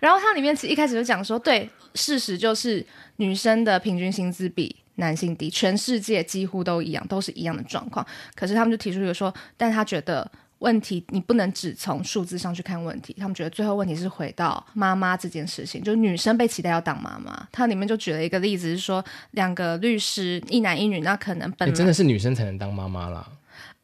[0.00, 2.86] 然后它里面其实一开始就讲说，对，事实就是
[3.16, 4.76] 女生的平均薪资比。
[4.96, 8.06] 男性低，全世界几乎都一样，都是一样的状况。
[8.36, 10.30] 可是他们就提出一个说，但他觉得
[10.64, 13.14] 问题你不能只从数字上去看问题。
[13.18, 17.46] 他们觉得最后问题是回到妈妈这件事情，就是女生被期待要当妈妈。
[17.52, 23.28] 它里面就举了一个例子，是说两个律师，一男一女，那可能本、欸、真的是女生才能当妈妈啦。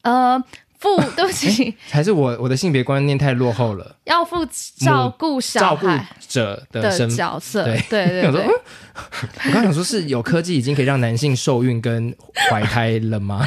[0.03, 0.43] 呃。
[0.81, 3.97] 负对不起， 还是我我的性别观念太落后了。
[4.05, 4.37] 要负
[4.79, 8.33] 照顾小孩者的，的角色，对对对
[9.45, 12.17] 我刚想说，是有科技已经可以让男性受孕跟
[12.51, 13.47] 怀胎了吗？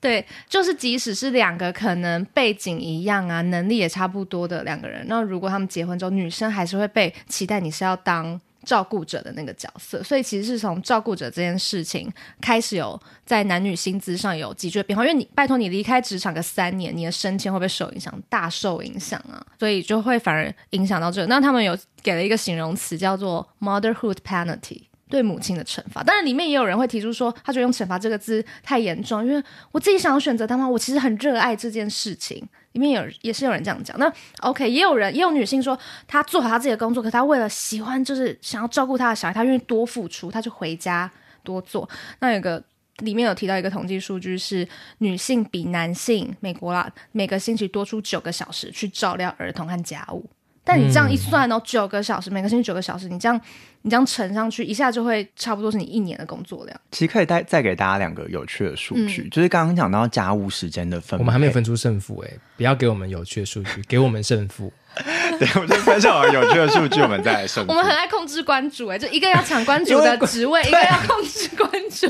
[0.00, 8.40] 对，就是即使是两个可能背景一样啊，能力也差不多的两个人，那如果他们结婚之后，女生还是会被期待你是要当。
[8.64, 15.04] 照顾者的那个角色，所以其实是从照顾者这件事情开始有在男女薪资上有急剧的变化。
[15.04, 18.12] 因为你拜托你离开职场个三年，你的升迁会不会受影响？
[18.28, 19.38] 大受影响啊！
[19.60, 21.24] 所以就会反而影响到这。
[21.26, 26.02] 那他们有给了一个形容词叫做 “motherhood penalty”，对母亲的惩罚。
[26.02, 29.42] 当然里面也有人会提出说，他觉得用惩罚这个字太严重，因为
[29.72, 32.46] 我自己想要选择当妈，我其实很热爱这件事情。
[32.72, 41.10] 里面有也是有人这样讲，那 OK，也有人也有女性说，她做好她自己的工作，可她为了喜欢，就是想要照顾她的小孩，她愿意多付出，她就回家
[41.42, 41.88] 多做。
[42.18, 42.62] 那有个
[42.98, 50.28] 里面有提到一个统计数据是，女性比男性美国啦，每个星期多出九个小时去照料儿童和家务。
[50.66, 53.40] 但你这样一算哦，九、嗯、个小时，每个星期九个小时，你这样
[53.82, 56.80] 你这样乘上去，一下就会差不多是你一年的工作量。
[56.90, 64.72] 其实可以再再给大家两个有趣的数据，嗯、就是刚刚讲到家务时间的分，我们还没有分出胜负哎，不要给我们有趣的数据，给我们胜负。
[65.38, 67.70] 对，我就分享完有趣的数据，我们再来胜负。
[67.70, 72.08] 我们很爱控制关主哎，就一个要抢关主的职位，一个要控制关主。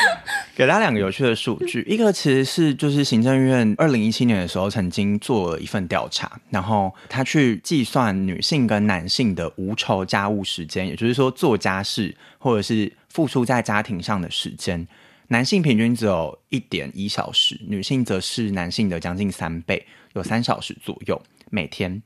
[0.54, 14.86] 给大家两个有趣的数据，一个其实是就是行政院二零一七年的时候曾经做了一份调查，然后他去计算女性跟男性的无酬家务时间，也就是说做家事或者是付出在家庭上的时间，
[15.28, 21.20] 男性平均只有一点一小时，女性则是男性的将近三倍，有三小时左右
[21.50, 22.02] 每天。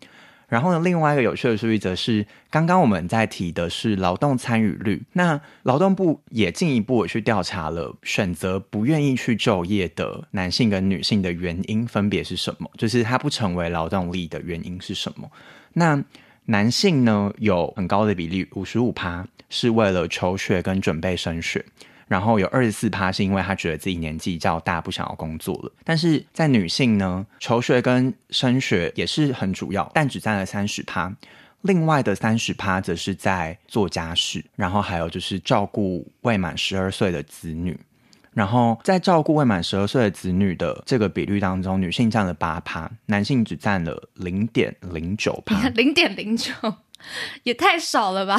[0.48, 5.00] 然后呢，另外一个有趣的数据则是，刚刚我们在提的是劳动参与率。
[5.12, 12.68] 那劳动部也进一步去调查了，选择不愿意去就业的男性跟女性的原因分别是什么？
[12.76, 15.30] 就是他不成为劳动力的原因是什么？
[15.74, 16.02] 那
[16.46, 21.64] 男性呢，有很高的比例，五十五趴是为了求学跟准备升学。
[22.10, 25.72] 然后有二十四趴是因为他觉得自己年纪较大，不想要工作了。
[25.84, 31.14] 但是在女性呢，求学跟升学也是很主要，但只占了三十趴。
[31.60, 37.78] 另外的三十趴则是在做家事，然后还有就是照顾未满十二岁的子女。
[38.32, 45.68] 然后在照顾未满十二岁的子女的这个比率当中，女性占了八趴，男性只占了零点零九趴。
[45.70, 46.52] 零点零九
[47.44, 48.36] 也太少了吧？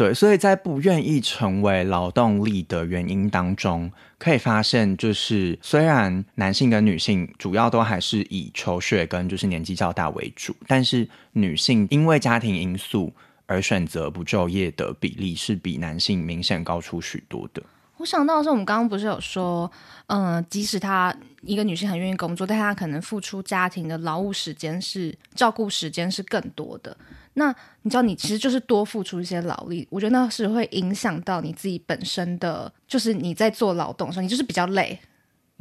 [0.00, 13.12] 对，所以在不愿意成为劳动力的原因当中，可以发现，就是虽然男性跟女性主要都还是以求学跟就是年纪较大为主，但是女性因为家庭因素
[13.44, 17.62] 而选择不就业的比例是比男性明显高出许多的。
[17.98, 19.70] 我想到的是，我们刚刚不是有说，
[20.06, 26.96] 嗯、即使她一个女性很愿意工作，但她可能付出家庭的劳务时间是照顾时间是更多的。
[27.34, 34.98] 那你知道，你其实就是多付出一些劳力，我觉得那是会影响到你自己本身的，就是你在做劳动的时候，你就是比较累。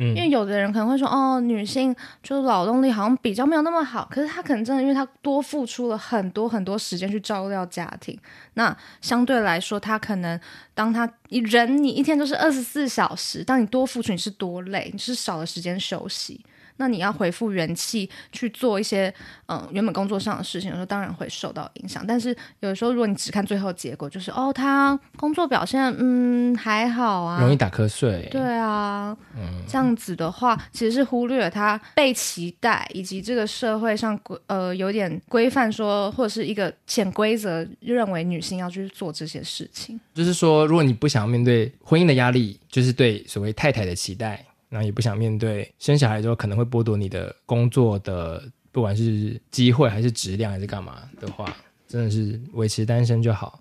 [0.02, 1.94] 嗯，因为有的人可能会说，哦，女性
[2.24, 8.18] 就是劳动力好像比较没有那么好，可是她可能真的，因为她多付出了很多很多时间去照料家庭，
[8.54, 10.40] 那相对来说，她可能
[10.74, 16.40] 当她人你一天都是二十四小时，当你多付出，你是多累，你是少了时间休息。
[16.80, 19.14] 那你要回复元气去做一些
[19.48, 22.04] 嗯原本工作上的事情，有时候当然会受到影响。
[22.08, 28.28] 但是有时候，如果你只看最后结果，就是哦，他工作表现嗯还好啊，容易打瞌睡。
[28.32, 40.00] 对啊，嗯，这样子的话，其实是忽略了他被期待以及这个社会上规呃有点规范说，或者是一个潜规则认为女性要去做这些事情。
[40.14, 44.46] 就是说，如果你不想要面对婚姻的压力，就是对所谓太太的期待。
[44.70, 51.52] 那也不想面对生小孩之后可能会剥夺你的工作的，不管是机会还是质量还是干嘛的话，
[51.88, 53.60] 真的是维持单身就好，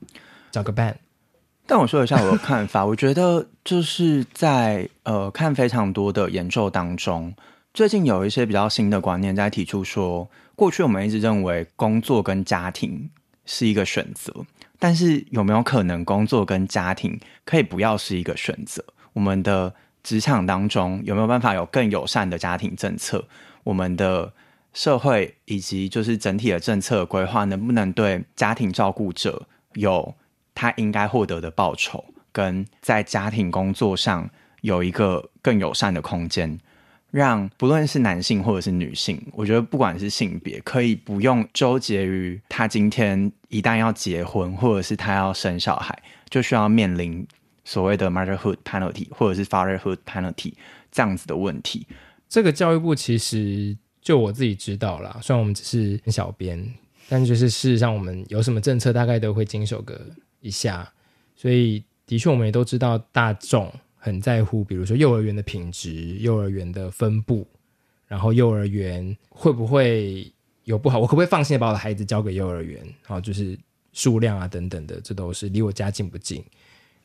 [0.50, 0.96] 找个伴。
[1.66, 7.34] 但我说一下我的看法，我觉得就是在呃看非常多的研究当中，
[7.74, 13.10] 最近有一些比较新的观念在提出说，过去我们一直认为工作跟家庭
[13.44, 14.34] 是一个选择，
[14.78, 18.82] 但是有没有可能工作跟家庭可以不要是一个选择？
[19.12, 19.74] 我们的
[20.08, 23.22] 职场当中有没有办法有更友善的家庭政策？
[23.62, 24.32] 我们的
[24.72, 30.14] 社会以及就是整体的政策规划，能不能对家庭照顾者有
[30.54, 32.02] 他应该获得的报酬，
[32.32, 34.26] 跟在家庭工作上
[34.62, 36.58] 有一个更友善的空间，
[37.10, 47.26] 让不论是男性或者是女性，我觉得不管是性别，可以不用纠结于他今天一旦要结婚，或者是他要生小孩，就需要面临。
[47.68, 50.54] 所谓的 motherhood penalty 或者是 fatherhood penalty
[50.90, 51.86] 这样子的问题，
[52.26, 56.66] 这个教育部其实就我自己知道啦，虽然我们只是小编，
[57.10, 60.00] 但就是事实上我们有什么政策，大概都会经手个
[60.40, 60.90] 一下。
[61.36, 67.46] 所以的确，我们也都知道大众很在乎，比如说幼儿园的品质、幼儿园的分布，
[68.06, 70.32] 然后幼儿园会不会
[70.64, 72.82] 有不好，我可不可以放心的把我的孩子交给幼儿园？
[73.04, 73.58] 好，就是
[73.92, 76.42] 数量啊等等的，这都是离我家近不近。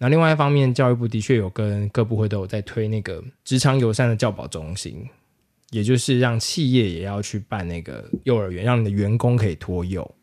[0.03, 5.07] 那另外一方面，教育部的确有跟各部会都有在推那个职场友善的教保中心，
[5.69, 10.13] 也就是让企业也要去办那个幼儿园，让你的员工可以托幼。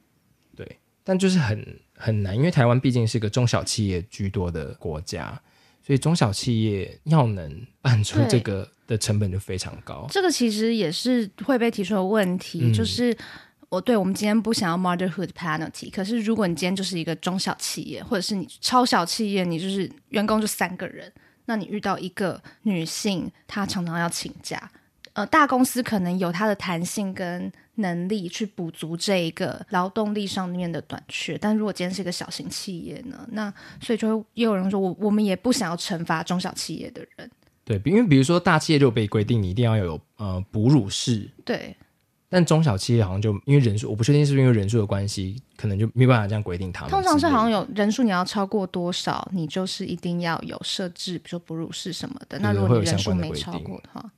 [0.55, 1.67] 对，但就是很
[1.97, 5.41] 很难，因为台湾毕竟是个中小企业居多的国家，
[5.83, 10.07] 所以中小企业要能办出这个的成本就非常高。
[10.11, 13.17] 这个其实也是会被提出的问题，嗯、就是。
[13.71, 21.11] 我对我们今天不想要 motherhood penalty，可是如果你今天就是一个中小企业，或者是你超小企业，你就是员工就三个人，
[21.45, 24.69] 那你遇到一个女性，她常常要请假，
[25.13, 33.25] 呃，大公司可能有它的弹性跟能力去补足这一个劳动力上面的短缺，但如果今天是一个小型企业呢？
[33.31, 37.31] 那所以就会也有人说，我我们也不想要惩罚中小企业的人，
[37.65, 41.77] 对，因为比如说大企业就被规定你一定要有呃哺乳室，对。
[42.33, 46.91] 但中小企业好像就因为人数，我不确定是不是因为人数的关系，可能就没办法这样规定他们。
[46.91, 52.39] 通常是好像有人数，你要超过多少，你就是一定要有设置，比如说哺乳室什么的。
[52.39, 54.13] 那如果你人数没超过的话，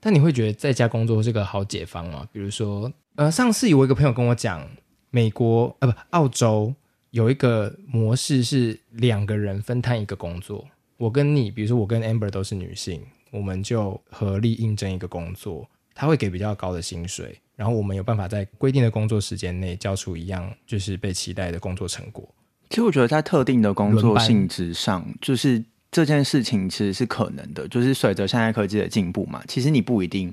[0.00, 2.26] 但你会觉得在家工作是个好解放吗？
[2.32, 4.66] 比如说，呃，上次有一个朋友跟我讲，
[5.10, 6.74] 美国呃不澳洲
[7.10, 10.66] 有一个模式是两个人分摊一个工作，
[10.96, 15.68] 我跟你，比如说我跟 Amber 都是女性，我们就合力应征一个工作。
[15.96, 22.28] 他会给比较高的薪水，然后我们有办法在规定的工作时间内交出一样就是被期待的工作成果。
[22.68, 27.66] 其实我觉得在特定的工作性质上，就是这件事情其实是可能的。
[27.66, 30.32] 就是随着现在科技的进步嘛，其实你不一定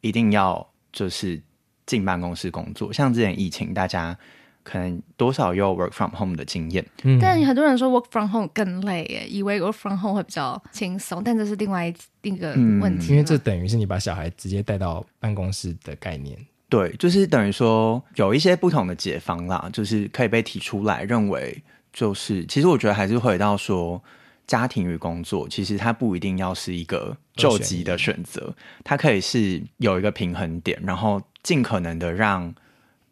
[0.00, 1.40] 一定要就是
[1.86, 2.92] 进办公室工作。
[2.92, 4.18] 像之前疫情，大家。
[4.64, 11.86] 可能多少有 work from home 的经验，嗯，但很多人说 work from home 更累耶，以为 work from home 会比较轻松，但这是另外
[12.22, 16.36] 一个问题，因为这等于是你把小孩直接带到办公室的概念。
[16.70, 21.62] 对，就是等于说有一些不同的解方啦，就是可以被提出来，认为
[21.92, 24.02] 就是其实我觉得还是回到说
[24.46, 28.52] 家庭与工作，其实它不一定要是一个救急的选择，
[28.82, 32.54] 它可以是有一个平衡点，然后尽可能的让。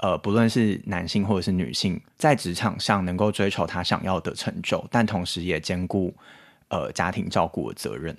[0.02, 6.12] 呃，不论是男性或者是女性，在职场上能够追求他想要的成就，但同时也兼顾
[6.68, 8.16] 呃家庭照顾的责任。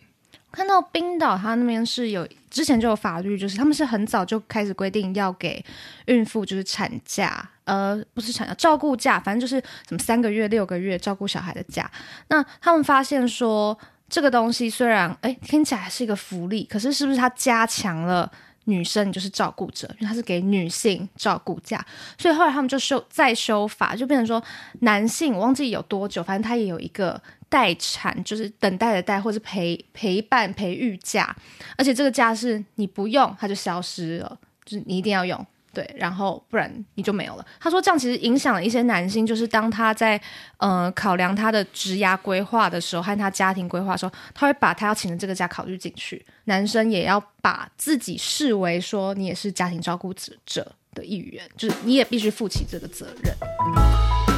[0.50, 5.62] 看到冰岛，他那边是有之前就有法律，就是他们是很早就开始规定要给
[6.06, 11.92] 孕妇就是产假，呃，不是产假，照顾假，反正就是什么三个月、六个月照顾小孩的假。
[12.30, 13.78] 那他们发现说，
[14.08, 18.32] 这个东西虽然哎听起来是一个福利，可是是不是它加强了？
[18.66, 21.86] 女生就是照顾者，因为他是给女性照顾假，
[22.18, 24.42] 所以后来他们就修再修法，就变成说
[24.80, 31.36] 男性我忘记有多久，反正他也有一个待产，就是等待的待，或是陪陪伴培育假，
[31.78, 37.46] 而且这个假是你不用它就消失了，就是你一定要用，对，然后不然你就没有了。
[37.60, 40.22] 他说这样其实影响了一些男性，就是当他在
[40.58, 46.24] 呃考量他的职涯规划的时候，和他家庭规划的时候，他会把他要请的这个假考虑进去。
[46.46, 54.33] 男生也要把自己视为说你也是家庭照顾者者的一员，就是你也必须负起这个责任。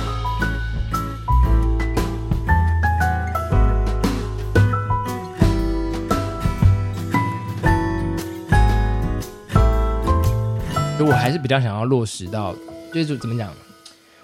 [11.03, 12.55] 我还是比较想要落实到，
[12.93, 13.53] 就是怎么讲？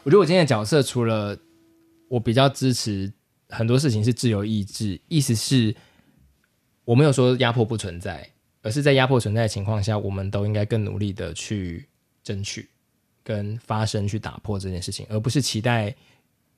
[0.04, 1.38] 我觉得我今天的角色，除了
[2.08, 3.12] 我比较支持
[3.50, 5.76] 很多事情是自由意志，意思是，
[6.84, 8.28] 我没有说压迫不存在，
[8.64, 11.88] 而是在压迫存在的情况下，我们都应该更努力的去
[12.24, 12.68] 争取、
[13.24, 15.94] 跟发声、去打破这件事情，而不是期待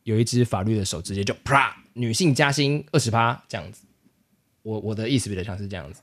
[0.04, 3.84] 有一只法律的手直接就啪，女性加薪二十趴这样子。
[4.62, 6.02] 我我的意思比较像是这样子。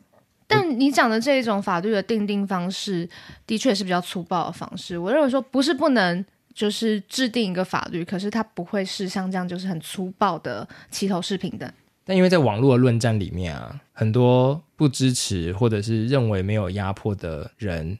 [0.51, 3.09] 但你讲的这一种法律的定定方式，
[3.47, 4.99] 的确是比较粗暴的方式。
[4.99, 11.73] 我认为说不是不能就是制定一个法律，可是它不会是像这样就是很粗暴的齐头式平等。
[12.05, 17.97] 但因为在网络的论战里面啊，很多不支持或者是认为没有压迫的人，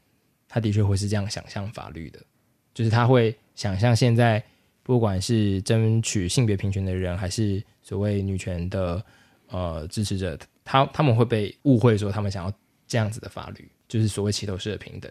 [0.49, 2.19] 他的确会是这样想象法律的，
[2.75, 4.43] 就是他会想象现在
[4.83, 9.03] 不管是争取性别平权的人，还是所谓女权的
[9.49, 10.37] 呃支持者。
[10.71, 12.53] 他他们会被误会说他们想要
[12.87, 15.11] 这样子的法律，就是所谓齐头式的平等，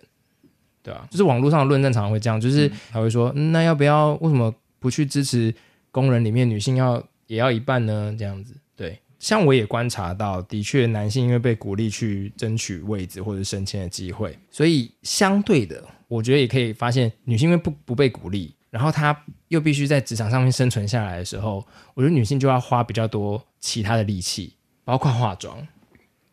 [0.81, 1.05] 对吧？
[1.11, 5.53] 就是网络上的论战常常会这样，就是他会说，嗯，那要不要为什么不去支持
[5.91, 8.15] 工人里面女性要也要一半呢？
[8.17, 8.97] 这样子，对。
[9.19, 24.53] 像我也观察到，的确男性因为被鼓励去争取位置或者升迁的机会，所以相对的，我觉得也可以发现，女性因为不不被鼓励，然后她又必须在职场上面生存下来的时候，我觉得女性就要花比较多其他的力气。
[24.89, 25.55] 包括化妆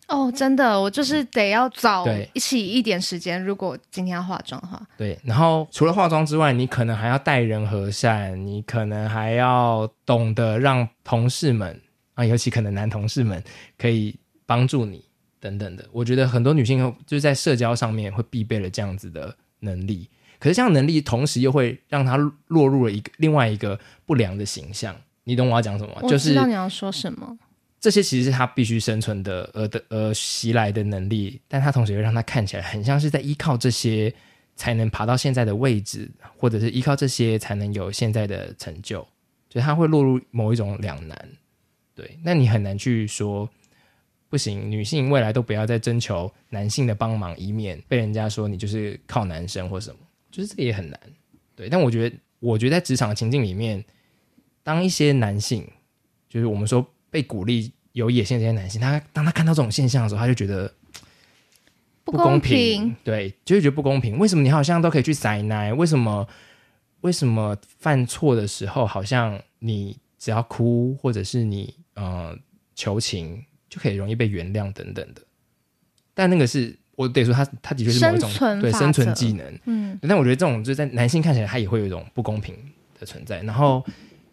[0.09, 3.43] 哦，真的，我就是得要早一起一点时间。
[3.45, 5.19] 如果今天要化妆的话，对。
[5.25, 11.79] 然后除了化妆之外，你可能还要待人和善，你可能还要懂得让同事们
[12.15, 13.43] 啊，尤其可能男同事们
[13.77, 15.05] 可以帮助你
[15.39, 15.85] 等等的。
[15.93, 24.97] 我觉得很多女性就是在社交上面会必备了这样子的能力，可是这样能力同时又会让她落入了一个另外一个不良的形象。
[25.25, 25.93] 你懂我要讲什么？
[26.01, 27.37] 我知道你要说什么。
[27.87, 34.13] 这些其实是他必须生存的，而的而袭来的能力，但他同时又让他看起来很像是在依靠这些
[34.57, 39.07] 才能爬到现在的位置，或者是依靠这些才能有现在的成就，
[39.49, 41.17] 所以他会落入某一种两难。
[41.95, 43.49] 对，那你很难去说
[44.29, 49.97] 不行，女性未来都不要再征求男性的帮忙，以免被人家说你就是靠男生或什么，
[50.33, 51.01] 就是这个也很难。
[51.55, 53.85] 对，但我觉得，我觉得在职场的情境里面，
[54.65, 55.65] 当一些男性，
[56.29, 57.71] 就是我们说被鼓励。
[57.97, 60.71] 有野心这些男性，他当他看到这种现象的时候，他就觉得
[62.05, 64.19] 不公平，不公平，对，就会觉得不公平。
[64.19, 65.73] 为什么你好像都可以去塞奶？
[65.73, 66.29] 为什么
[67.01, 72.37] 为什么犯错的时候，好像你只要哭或者是你呃
[72.75, 75.23] 求情就可以容易被原谅等等的？
[76.13, 79.99] 但那个是我得说他，他他的确是某一种对生存技能，嗯。
[80.03, 82.55] 但我觉得这种就是在男性看起来，他也会有一种不公平
[83.01, 83.41] 的存在。
[83.41, 83.83] 然后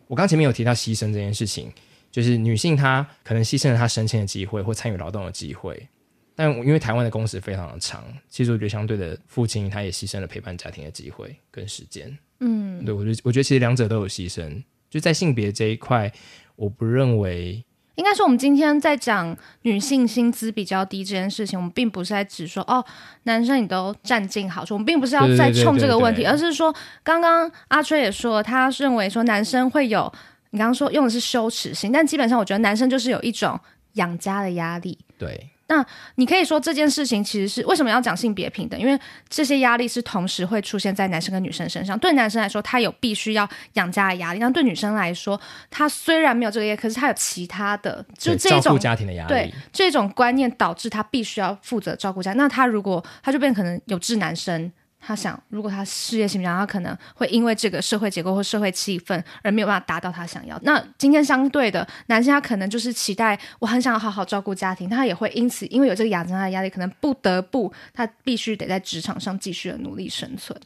[0.08, 1.72] 我刚前面有提到牺牲这件事情。
[2.14, 5.88] 就是女性，她可能牺牲了她升迁的机会或参与劳动的机会，
[6.36, 12.16] 但因为台湾的工时非常的长，其实我觉得相对的，父亲他也牺牲了陪伴家庭的机会跟时间。
[12.40, 14.64] 嗯，对，我觉得我觉得其实两者都有牺牲。
[14.92, 16.12] 就在性别这一块，
[16.56, 22.86] 我不认为应该说我们今天在讲女性薪资比较低这件事情，我们并不是在指说哦，
[23.24, 26.72] 男生你都占尽好处，我们并不是要再冲这个问题，而是说
[27.04, 30.14] 刚刚阿吹也说，他认为说男生会有。
[30.54, 33.60] 你刚刚说用的是羞耻心，但基本上我觉得男生就是有一种
[33.94, 34.96] 养家的压力。
[35.18, 35.84] 对，那
[36.14, 38.80] 你可以说这件事情其实是为什么要讲性别平等？
[38.80, 41.98] 因为这些压力是同时会出现在男生跟女生身上。
[41.98, 45.42] 对男生来说，他有必须要养家的压力；但对女生来说，
[45.72, 49.30] 他虽然没有这个业，可是他有其他的，就这种照顾家庭的压力。
[49.30, 52.34] 对，这种观念导致他必须要负责照顾家。
[52.34, 54.72] 那他如果他就变可能有志男生。
[55.06, 60.58] 他想，如果他事业心比较，他可能会因为这个社会结构或社会气氛而没有办法达到他想要。
[60.64, 70.58] 那今天相对的男性，他可能就是期待我很想要好好照顾家庭，他也会因此因为有这个养家的压力，可能不得不他必须得在职场上继续的努力生存。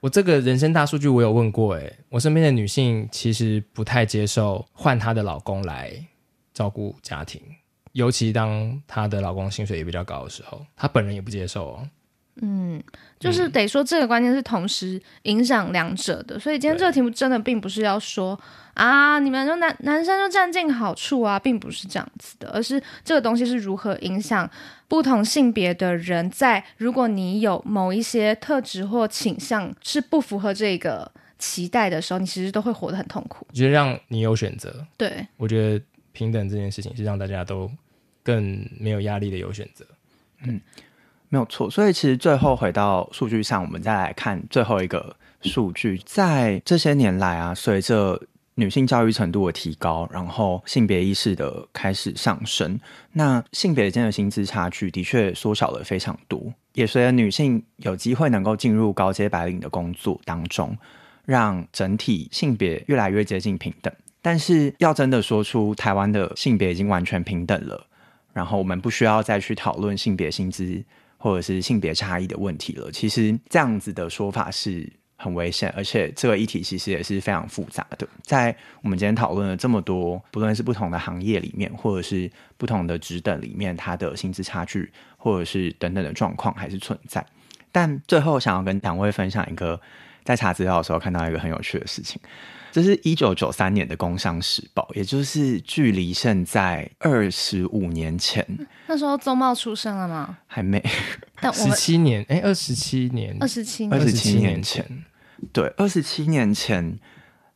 [0.00, 5.92] 我这个人生大数据我有问过，诶，我身边的女性其实不太接受换她的老公来
[6.52, 7.40] 照顾家庭，
[7.92, 11.88] 尤其当她的老公薪水也比较高的时候，她本人也不接受哦。
[12.42, 12.82] 嗯，
[13.20, 18.38] 就是得说这个观念是同时影响两者的，所以今天这个题目真的并不是要说
[18.74, 24.50] 啊，你们就男男生就占尽好处啊，并不是这样子的，而是这个东西是如何影响
[24.88, 31.08] 不同性别的人，在如果你有某一些特质或倾向是不符合这个
[31.38, 33.46] 期待的时候，你其实都会活得很痛苦。
[33.48, 37.70] 我觉得让你有选择，对，我觉得平等这件事情是让大家都
[38.24, 39.86] 更没有压力的有选择，
[40.42, 40.60] 嗯。
[41.28, 48.20] 没有错，所以其实最后回到数据上，我们再来看最后一个数据，在这些年来啊，随着
[48.54, 52.78] 女性教育程度的提高，然后性别意识的开始上升，
[53.12, 56.40] 那性别间的薪资差距的确缩小了非常多，
[56.74, 60.78] 也随着女性有机会能够进入高阶白领的工作当中，
[61.24, 63.92] 让整体性别越来越接近平等。
[64.22, 67.84] 但是要真的说出台湾的性别已经完全平等了，
[68.32, 70.84] 然后我们不需要再去讨论性别薪资。
[71.24, 78.06] 或者是性别差异的问题了，其实这样子的说法是很危险，而且这个议题其实也是非常复杂的。
[78.20, 87.24] 在我们今天讨论了这么多，不论是不同的行业里面，或者是不同的职等里面，它的薪资差距，或者是等等的状况还是存在。
[87.72, 89.80] 但最后想要跟两位分享一个，
[90.24, 92.20] 在查资料的时候看到一个很有趣的事情。
[92.72, 98.44] 这是一九九三年的《工商时报》，也就是距离现在二十五年前。
[98.88, 100.38] 那时候邹懋出生了吗？
[100.48, 100.82] 还没。
[101.40, 105.04] 但十七年，哎，二十七年，二十七，二十七年前，
[105.52, 106.98] 对，二十七年前，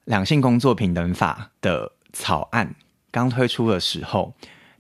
[0.05, 2.77] 两性工作平等法的草案
[3.11, 4.35] 刚推出的时候。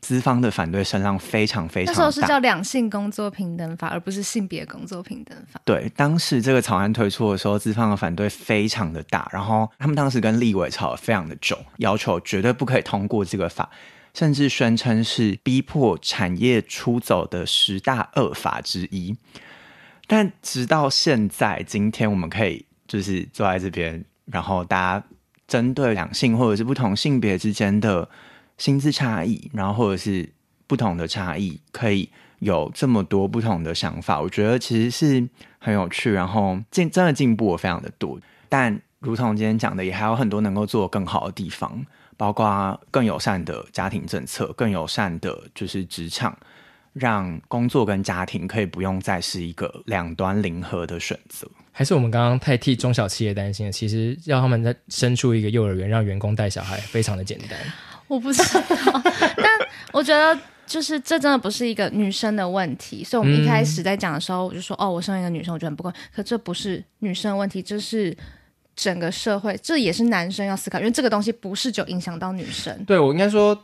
[0.08, 1.92] 资方的反对声浪非常非常大。
[1.92, 5.60] 那时候是叫两性工作平等法，而不是性别工作平等法。
[5.66, 13.68] 对，当时这个草案推出的时候，资方的反对非常的大，然后他们当时跟立委吵得非常的久，要求绝对不可以通过这个法，
[14.14, 19.14] 甚至宣称是逼迫产业出走的十大恶法之一。
[20.06, 25.06] 但直到现在，今天我们可以就是坐在这边，然后大家
[25.46, 28.08] 针对两性或者是不同性别之间的。
[28.58, 30.28] 薪资差异，然后或者是
[30.66, 35.28] 不同的差异，可以有这么多不同的想法，我觉得其实是
[35.58, 36.12] 很有趣。
[36.12, 41.86] 然后进真的进步了非常的多，但如同今天讲的，也还有很多能够做更好的地方，
[42.16, 46.36] 包括更友善的家庭政策，更友善的就是职场，
[46.92, 51.48] 让工作跟家庭可以不用再是一个两端零和的选择。
[51.70, 53.72] 还是我们刚刚太替中小企业担心了？
[53.72, 57.56] 其实要他们在生出一个幼儿园，让员工带小孩，非常的简单。
[58.08, 59.02] 我不知道，
[59.36, 59.46] 但
[59.92, 66.00] 我觉得就是这真的不是一个女生的问题，所以我们一开始在讲的时候，我就说、嗯、哦，我身为一个女生，我觉得很不公平。
[66.14, 68.16] 可这不是女生的问题，这是
[68.74, 72.84] 整个社会，这也是男生要思考，因为这个东西不是就影响到女生。
[72.84, 73.56] 对，我应该说，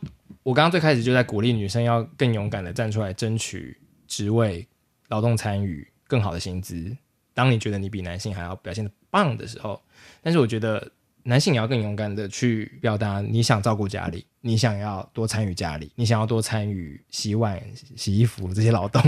[0.43, 3.77] 我刚刚最开始就在鼓励女生要更勇敢的站出来争取
[4.07, 4.67] 职位、
[5.09, 6.95] 劳动参与、更好的薪资。
[7.33, 9.81] 当你觉得你比男性还要表现的棒的时候，
[10.21, 10.91] 但是我觉得。
[11.27, 17.59] 男性也要更勇敢的去表达，你想照顾家里，你想要多参与家里，你想要多参与洗碗、
[17.95, 19.01] 洗衣服这些劳动，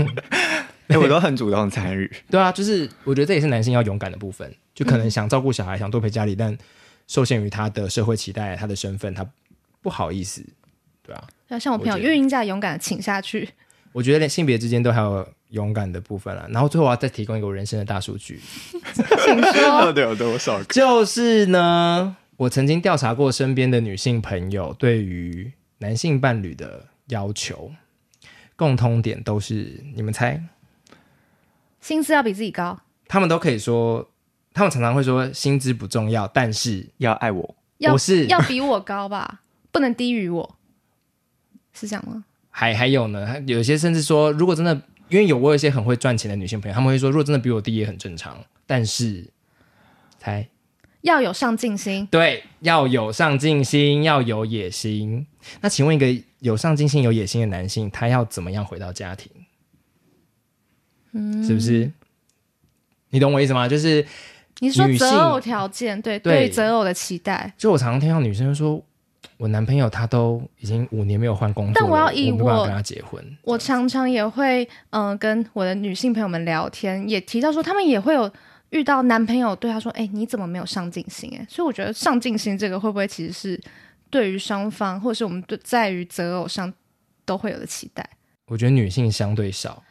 [0.88, 2.10] 欸、 我都很主动参与。
[2.28, 6.58] 对啊，就是我觉得这也是男性要勇敢的部分，就可能想照顾小孩，想多陪家里，但
[7.06, 9.24] 受限于他的社会期待、他的身份，他
[9.80, 10.44] 不好意思。
[11.06, 13.48] 对啊，要像我朋友孕婴假勇敢的请下去。
[13.92, 16.48] 我觉得连性别之间都还有勇敢的部分了。
[16.50, 18.40] 然后最后我要再提供一个我人生的大数据，
[18.92, 19.62] 请说。
[19.62, 20.60] 到底有多少？
[20.64, 27.72] 就是呢，我曾经调查过身边的女性朋友对于男性伴侣的要求，
[28.54, 30.40] 共通点都是，你们猜？
[31.80, 32.78] 薪资要比自己高。
[33.08, 34.08] 他们都可以说，
[34.54, 37.56] 他们常常会说薪资不重要，但是要爱我。
[37.78, 39.40] 要不是要比我高吧？
[39.72, 40.58] 不能低于我，
[41.72, 42.24] 是这样吗？
[42.50, 48.38] 还还有呢，有些甚至说，如果真的，因为有过一些很会赚钱的女性朋友，他们会说，如果真的比我低也很正常。
[48.64, 49.28] 但是，
[50.18, 50.48] 才
[51.02, 55.26] 要有上进心，对，要有上进心，要有野心。
[55.60, 56.06] 那请问一个
[56.40, 59.30] 有上进心、有野心的男性，他要怎么样回到家庭？
[61.12, 61.90] 嗯，是不是？
[63.10, 63.68] 你懂我意思吗？
[63.68, 64.06] 就是
[64.58, 67.52] 你说择偶条件，对对，择偶的期待。
[67.56, 68.82] 就我常常听到女生说。
[69.36, 73.24] 我男朋友他都已经五年没有换工作了，但我要以我，我跟他结婚。
[73.42, 78.28] 我常常也会嗯、呃、跟我的女性朋友们聊天，也提到说他们也会有
[78.70, 83.60] 遇到男朋友对他说：“哎、欸，你怎么没有上进心？”哎，所以我觉得上进心这个会不会其实是
[84.10, 86.72] 对于双方，或者是我们对在于择偶上
[87.24, 88.08] 都会有的期待？
[88.46, 89.82] 我觉得女性相对少。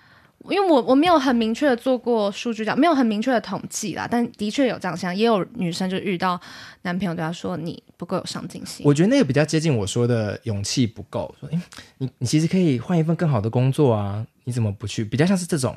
[0.50, 6.40] 因为我我没有很明确的做过数据讲，没有很明确的统计啦，但的确有这样想，也有女生就遇到
[6.84, 8.86] 男朋友对她说，你不够有上进心。
[8.86, 11.60] 我觉得那个比较接近我说的勇气不够，说诶
[11.98, 15.04] 你你其实可以换一份更好的工作啊，你怎么不去？
[15.04, 15.76] 比较像是这种，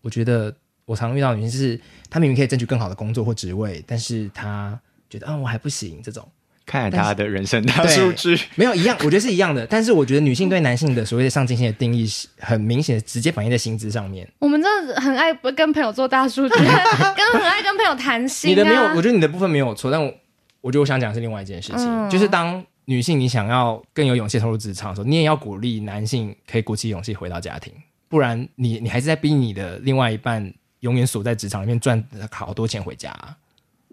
[0.00, 0.54] 我觉得
[0.90, 1.80] 我常遇到的女性是，
[2.10, 4.76] 她明明可以争取更好的工作或职位，但是她
[5.08, 6.26] 觉得啊，我还不行这种。
[6.66, 9.66] 看来他的人生大数据没有一样，我觉得是一样的。
[9.66, 14.28] 但是我觉得女性对男性的所谓的上进心的定义是很明显的，直接反映在薪资上面。
[14.40, 18.50] 我们真的很爱跟朋友做大数据， 跟很爱跟朋友谈心、啊。
[18.50, 20.12] 你的没有，我觉得你的部分没有错，但我
[20.60, 27.72] 我觉得我想讲的是另外一件事情，嗯、就是当女性你想要更有勇气投入职场的时候，你也要鼓励男性可以鼓起勇气回到家庭，
[28.08, 33.14] 不然你你还是在逼你的另外一半永远锁在职场里面赚好多钱回家。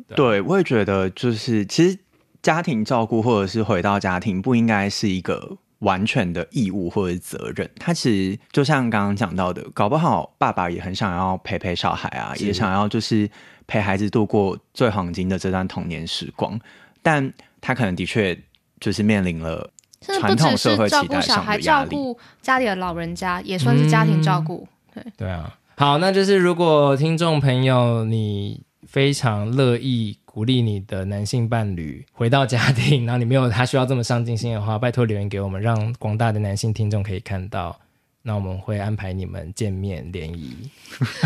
[0.08, 1.98] 对，对我也觉得就是其实。
[2.44, 7.70] 家庭照顾或者是回到家庭，不应该是一个完全的义务或者是责任。
[7.78, 13.30] 他其实就像刚刚讲到的，搞不好爸爸也很想要陪陪小孩啊，也想要就是
[13.66, 16.58] 陪孩子度过最黄金的这段童年时光。
[17.02, 18.40] 但他可能的确
[18.80, 19.70] 就是面临了
[20.02, 21.90] 传统社会期待上的压力。
[21.90, 24.66] 照顾家里的老人家也算是家庭照顾。
[24.94, 30.18] 对对啊，好，那就是如果听众朋友你非常乐意。
[30.38, 37.76] 鼓励你的男性伴侣回到家庭，然后你没有他需要这么上进心的话，拜托留言给我们，让广大的男性听众可以看到。
[38.22, 40.70] 那我们会安排你们见面联谊。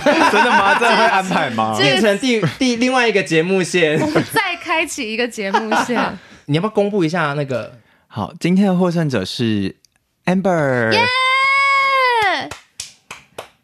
[0.06, 0.80] 真的吗？
[0.80, 1.78] 真的会安排吗？
[1.78, 6.18] 变成第第另外一个节目线，我们再开启一个节目线。
[6.47, 7.80] 你要不要公布一下那个？
[8.08, 9.76] 好，今天的获胜者是
[10.24, 10.93] Amber。
[10.93, 11.06] 耶！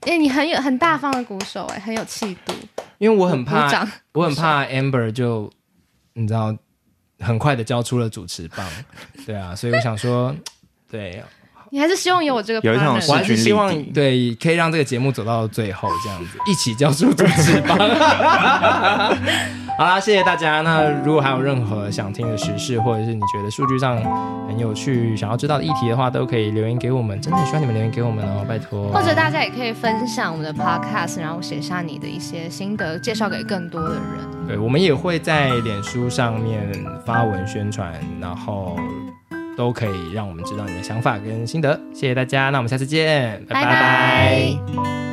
[0.07, 2.53] 哎，你很有很大方的鼓手，哎，很有气度。
[2.97, 5.51] 因为我很怕，我很怕 Amber 就
[6.13, 6.55] 你知道，
[7.19, 8.67] 很快的交出了主持棒，
[9.25, 10.35] 对啊，所以我想说，
[10.89, 11.21] 对，
[11.71, 17.77] 你还是希望有我这个，有一种我还是希望对，可以让这个节目走到最后这样子，一起交出主持棒。
[19.77, 20.61] 好啦，谢谢大家。
[20.61, 23.95] 那如果还有任何想听的时事，或者是你觉得数据上
[24.47, 27.21] 很有趣、想要知道的议题的话，都可以留言给我们。
[27.21, 28.91] 真的很需要你们留言给我们哦，拜托。
[28.91, 34.47] 或者大家也可以分享我们的 podcast，然后写下你的一些心得，介绍给更多的人。
[34.47, 36.67] 对，我们也会在脸书上面
[37.05, 38.75] 发文宣传，然后
[39.57, 41.77] 都可以让我们知道你的想法跟心得。
[41.91, 45.06] 谢谢大家，那我们下次见，拜拜。